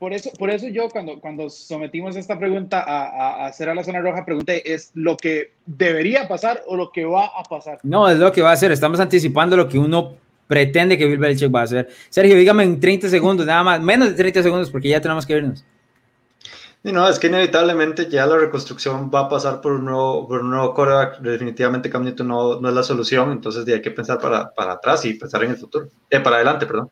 [0.00, 3.84] Por eso, por eso yo cuando, cuando sometimos esta pregunta a, a, hacer a la
[3.84, 7.80] zona roja, pregunté, ¿es lo que debería pasar o lo que va a pasar?
[7.82, 8.72] No, es lo que va a hacer.
[8.72, 11.90] Estamos anticipando lo que uno pretende que Bill Belichick va a hacer.
[12.08, 15.36] Sergio, dígame en 30 segundos, nada más, menos de 30 segundos, porque ya tenemos que
[15.36, 15.66] irnos.
[16.82, 20.40] Y no, es que inevitablemente ya la reconstrucción va a pasar por un nuevo, por
[20.40, 20.74] un nuevo
[21.20, 25.04] Definitivamente Cam Newton no, no, es la solución, entonces hay que pensar para, para atrás
[25.04, 25.88] y pensar en el futuro.
[26.08, 26.90] Eh, para adelante, perdón.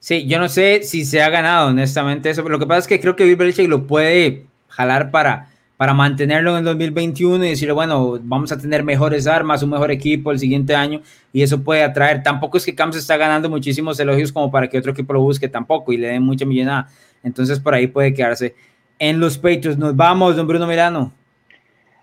[0.00, 2.42] Sí, yo no sé si se ha ganado, honestamente, eso.
[2.48, 6.52] Lo que pasa es que creo que Bill Belichick lo puede jalar para, para mantenerlo
[6.52, 10.38] en el 2021 y decirle, bueno, vamos a tener mejores armas, un mejor equipo el
[10.38, 11.02] siguiente año
[11.34, 12.22] y eso puede atraer.
[12.22, 15.48] Tampoco es que Camps está ganando muchísimos elogios como para que otro equipo lo busque
[15.48, 16.88] tampoco y le den mucha millonada.
[17.22, 18.54] Entonces por ahí puede quedarse
[18.98, 19.76] en los Patriots.
[19.76, 21.12] Nos vamos, don Bruno Milano.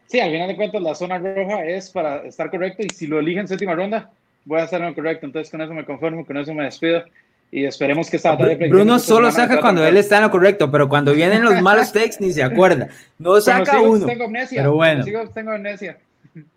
[0.05, 3.17] Sí, al final de cuentas la zona roja es para estar correcto y si lo
[3.19, 4.11] eligen séptima ronda,
[4.45, 5.25] voy a estar en correcto.
[5.25, 7.03] Entonces con eso me conformo, con eso me despido
[7.51, 11.13] y esperemos que esta Bruno solo saca cuando él está en lo correcto, pero cuando
[11.15, 12.89] vienen los malos takes ni se acuerda.
[13.17, 14.05] No saca uno.
[14.05, 15.05] Tengo amnesia, pero bueno.
[15.33, 15.97] Tengo amnesia.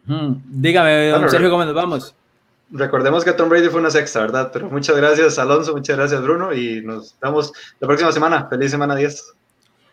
[0.05, 2.14] Hmm, dígame, don Sergio, ¿cómo nos vamos?
[2.72, 4.51] Recordemos que Tom Brady fue una sexta, ¿verdad?
[4.53, 8.47] Pero muchas gracias, Alonso, muchas gracias, Bruno, y nos vemos la próxima semana.
[8.49, 9.34] Feliz semana 10.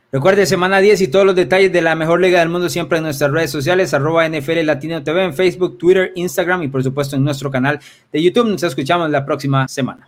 [0.09, 3.03] Recuerde, semana 10 y todos los detalles de la mejor liga del mundo siempre en
[3.03, 7.25] nuestras redes sociales, arroba NFL Latino TV, en Facebook, Twitter, Instagram y por supuesto en
[7.25, 7.79] nuestro canal
[8.13, 8.47] de YouTube.
[8.47, 10.07] Nos escuchamos la próxima semana.